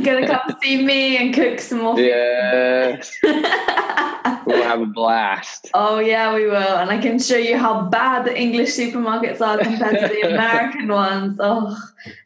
gonna 0.00 0.26
come 0.26 0.56
see 0.62 0.82
me 0.84 1.16
and 1.16 1.34
cook 1.34 1.60
some 1.60 1.82
more. 1.82 1.98
Yes. 1.98 3.16
we'll 3.22 4.62
have 4.62 4.80
a 4.80 4.86
blast. 4.86 5.70
Oh 5.74 5.98
yeah, 5.98 6.34
we 6.34 6.46
will, 6.46 6.56
and 6.56 6.90
I 6.90 6.98
can 6.98 7.18
show 7.18 7.36
you 7.36 7.56
how 7.58 7.82
bad 7.82 8.24
the 8.24 8.38
English 8.38 8.70
supermarkets 8.70 9.40
are 9.40 9.58
compared 9.58 10.00
to 10.00 10.08
the 10.08 10.20
American 10.34 10.88
ones. 10.88 11.38
Oh, 11.40 11.76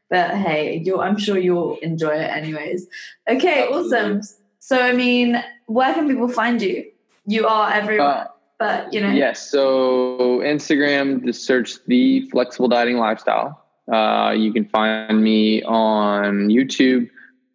but 0.08 0.34
hey, 0.34 0.84
I'm 0.98 1.18
sure 1.18 1.38
you'll 1.38 1.76
enjoy 1.78 2.14
it 2.14 2.30
anyways. 2.30 2.86
Okay, 3.28 3.62
Absolutely. 3.62 3.98
awesome. 3.98 4.22
So 4.58 4.80
I 4.80 4.92
mean, 4.92 5.42
where 5.66 5.94
can 5.94 6.08
people 6.08 6.28
find 6.28 6.60
you? 6.60 6.90
You 7.26 7.46
are 7.46 7.72
everywhere. 7.72 8.06
Uh, 8.06 8.26
but 8.60 8.92
you 8.92 9.00
know 9.00 9.10
yes 9.10 9.50
so 9.50 10.38
instagram 10.44 11.24
just 11.24 11.44
search 11.44 11.82
the 11.86 12.20
flexible 12.30 12.68
dieting 12.68 12.98
lifestyle 12.98 13.64
uh, 13.90 14.30
you 14.36 14.52
can 14.52 14.64
find 14.66 15.24
me 15.24 15.62
on 15.64 16.48
youtube 16.48 17.08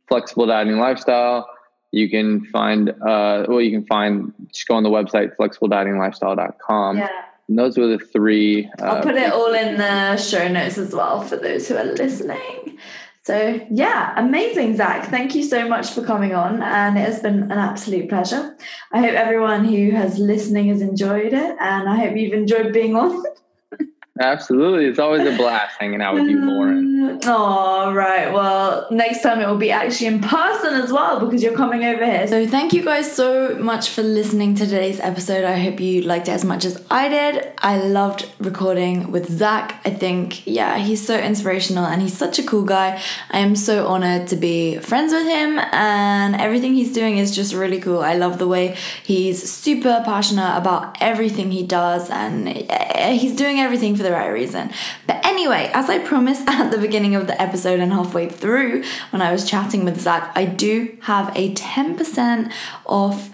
flexible 0.08 0.48
dieting 0.48 0.78
lifestyle. 0.78 1.50
You 1.92 2.10
can 2.10 2.46
find 2.46 2.90
uh, 2.90 3.46
well 3.48 3.62
you 3.62 3.72
can 3.72 3.86
find 3.86 4.34
just 4.52 4.68
go 4.68 4.76
on 4.76 4.84
the 4.84 4.90
website 4.90 5.36
flexibledietinglifestyle.com 5.40 6.98
yeah. 6.98 7.10
And 7.48 7.60
those 7.60 7.78
were 7.78 7.88
the 7.88 8.00
three 8.00 8.70
uh, 8.82 8.86
i'll 8.86 9.04
put 9.04 9.16
it 9.16 9.32
all 9.32 9.54
in 9.54 9.78
the 9.78 10.18
show 10.18 10.48
notes 10.48 10.78
as 10.78 10.94
well 10.94 11.22
for 11.22 11.38
those 11.38 11.68
who 11.68 11.78
are 11.78 11.86
listening. 11.86 12.78
So 13.24 13.66
yeah 13.72 14.14
amazing 14.18 14.76
zach. 14.76 15.10
Thank 15.10 15.36
you 15.36 15.44
so 15.44 15.68
much 15.68 15.92
for 15.92 16.04
coming 16.04 16.34
on 16.34 16.62
and 16.62 16.98
it 16.98 17.06
has 17.06 17.22
been 17.22 17.44
an 17.44 17.52
absolute 17.52 18.10
pleasure. 18.10 18.58
I 18.92 19.00
hope 19.00 19.14
everyone 19.14 19.64
who 19.64 19.92
has 19.92 20.18
listening 20.18 20.68
has 20.68 20.82
enjoyed 20.82 21.34
it 21.34 21.58
and 21.60 21.88
i 21.88 21.96
hope 21.96 22.18
you've 22.18 22.34
enjoyed 22.34 22.74
being 22.74 22.96
on 22.96 23.24
Absolutely. 24.20 24.86
It's 24.86 25.00
always 25.00 25.28
a 25.28 25.36
blast 25.36 25.76
hanging 25.78 26.02
out 26.02 26.16
with 26.16 26.28
you, 26.28 26.40
Lauren. 26.42 26.94
Oh, 27.28 27.94
right. 27.94 28.32
Well, 28.34 28.88
next 28.92 29.22
time 29.22 29.40
it 29.40 29.48
will 29.48 29.58
be 29.58 29.72
actually 29.72 30.08
in 30.08 30.22
person 30.22 30.74
as 30.74 30.92
well 30.92 31.20
because 31.20 31.42
you're 31.42 31.56
coming 31.56 31.84
over 31.86 32.04
here. 32.06 32.28
So, 32.28 32.46
thank 32.48 32.74
you 32.74 32.84
guys 32.84 33.12
so 33.12 33.56
much 33.58 33.90
for 33.90 34.04
listening 34.04 34.56
to 34.56 34.66
today's 34.66 35.00
episode. 35.00 35.44
I 35.44 35.58
hope 35.58 35.80
you 35.80 36.02
liked 36.02 36.28
it 36.28 36.32
as 36.32 36.44
much 36.44 36.66
as 36.66 36.84
I 36.90 37.08
did. 37.10 37.52
I 37.60 37.78
loved 37.78 38.30
recording 38.40 39.12
with 39.12 39.30
Zach. 39.32 39.82
I 39.86 39.92
think, 39.92 40.46
yeah, 40.46 40.78
he's 40.78 41.06
so 41.06 41.18
inspirational 41.18 41.86
and 41.86 42.02
he's 42.02 42.18
such 42.18 42.38
a 42.40 42.44
cool 42.44 42.64
guy. 42.64 43.02
I 43.32 43.40
am 43.40 43.56
so 43.56 43.88
honored 43.88 44.28
to 44.30 44.36
be 44.36 44.80
friends 44.80 45.14
with 45.14 45.28
him, 45.28 45.60
and 45.72 46.36
everything 46.36 46.74
he's 46.74 46.94
doing 46.94 47.18
is 47.18 47.36
just 47.36 47.54
really 47.54 47.80
cool. 47.80 48.02
I 48.02 48.16
love 48.16 48.40
the 48.40 48.48
way 48.48 48.76
he's 49.04 49.50
super 49.50 50.02
passionate 50.06 50.58
about 50.58 50.98
everything 51.02 51.52
he 51.52 51.64
does, 51.64 52.10
and 52.10 52.48
he's 52.50 53.36
doing 53.36 53.60
everything 53.60 53.96
for 53.96 54.04
the 54.06 54.12
right 54.12 54.30
reason. 54.30 54.72
But 55.08 55.26
anyway, 55.26 55.72
as 55.74 55.90
I 55.90 56.00
promised 56.00 56.44
at 56.48 56.70
the 56.72 56.78
beginning 56.78 57.16
of 57.16 57.28
the 57.28 57.40
episode 57.42 57.80
and 57.80 57.92
halfway 57.92 58.30
through 58.30 58.84
when 59.10 59.22
I 59.22 59.32
was 59.32 59.50
chatting 59.50 59.84
with 59.84 60.00
Zach, 60.00 60.32
I 60.36 60.46
do 60.46 60.98
have 61.02 61.36
a 61.36 61.54
10% 61.54 62.52
off 62.86 63.30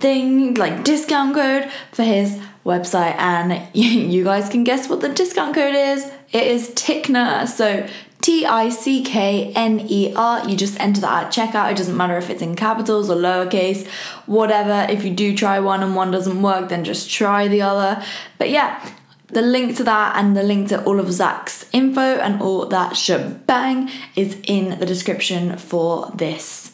thing, 0.00 0.54
like 0.54 0.84
discount 0.84 1.34
code 1.34 1.70
for 1.92 2.02
his 2.02 2.38
website, 2.64 3.16
and 3.16 3.68
you 3.74 4.24
guys 4.24 4.48
can 4.48 4.64
guess 4.64 4.88
what 4.88 5.00
the 5.00 5.08
discount 5.08 5.54
code 5.54 5.74
is. 5.74 6.04
It 6.32 6.46
is 6.46 6.70
Tickner. 6.70 7.48
So 7.48 7.88
T 8.20 8.44
I 8.44 8.68
C 8.68 9.02
K 9.02 9.52
N 9.54 9.80
E 9.88 10.12
R. 10.14 10.46
You 10.48 10.56
just 10.56 10.78
enter 10.78 11.00
that 11.00 11.26
at 11.26 11.32
checkout. 11.32 11.72
It 11.72 11.76
doesn't 11.78 11.96
matter 11.96 12.18
if 12.18 12.28
it's 12.28 12.42
in 12.42 12.54
capitals 12.54 13.08
or 13.10 13.16
lowercase, 13.16 13.86
whatever. 14.26 14.86
If 14.92 15.04
you 15.04 15.10
do 15.10 15.34
try 15.34 15.58
one 15.58 15.82
and 15.82 15.96
one 15.96 16.10
doesn't 16.10 16.42
work, 16.42 16.68
then 16.68 16.84
just 16.84 17.10
try 17.10 17.48
the 17.48 17.62
other. 17.62 18.02
But 18.38 18.50
yeah, 18.50 18.86
the 19.32 19.42
link 19.42 19.76
to 19.76 19.84
that 19.84 20.16
and 20.16 20.36
the 20.36 20.42
link 20.42 20.68
to 20.68 20.82
all 20.84 20.98
of 20.98 21.12
Zach's 21.12 21.68
info 21.72 22.00
and 22.00 22.40
all 22.42 22.66
that 22.66 22.96
shebang 22.96 23.90
is 24.16 24.36
in 24.44 24.78
the 24.78 24.86
description 24.86 25.56
for 25.56 26.10
this 26.14 26.72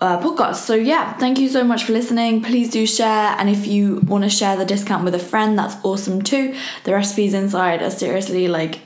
uh, 0.00 0.20
podcast. 0.20 0.56
So, 0.56 0.74
yeah, 0.74 1.12
thank 1.14 1.38
you 1.38 1.48
so 1.48 1.64
much 1.64 1.84
for 1.84 1.92
listening. 1.92 2.42
Please 2.42 2.70
do 2.70 2.86
share. 2.86 3.36
And 3.38 3.48
if 3.48 3.66
you 3.66 4.00
want 4.00 4.24
to 4.24 4.30
share 4.30 4.56
the 4.56 4.64
discount 4.64 5.04
with 5.04 5.14
a 5.14 5.18
friend, 5.18 5.58
that's 5.58 5.76
awesome 5.84 6.22
too. 6.22 6.54
The 6.84 6.92
recipes 6.92 7.34
inside 7.34 7.82
are 7.82 7.90
seriously 7.90 8.48
like 8.48 8.80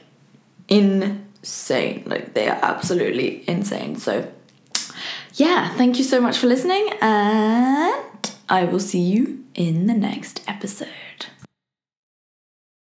insane. 0.68 2.03
Like, 2.07 2.34
they 2.34 2.49
are 2.49 2.59
absolutely 2.62 3.49
insane. 3.49 3.97
So, 3.97 4.30
yeah, 5.34 5.74
thank 5.74 5.99
you 5.99 6.05
so 6.05 6.20
much 6.20 6.36
for 6.38 6.47
listening. 6.47 6.88
And 7.01 8.30
I 8.49 8.64
will 8.64 8.80
see 8.80 9.01
you 9.01 9.44
in 9.55 9.86
the 9.86 9.94
next 9.94 10.42
episode. 10.47 10.88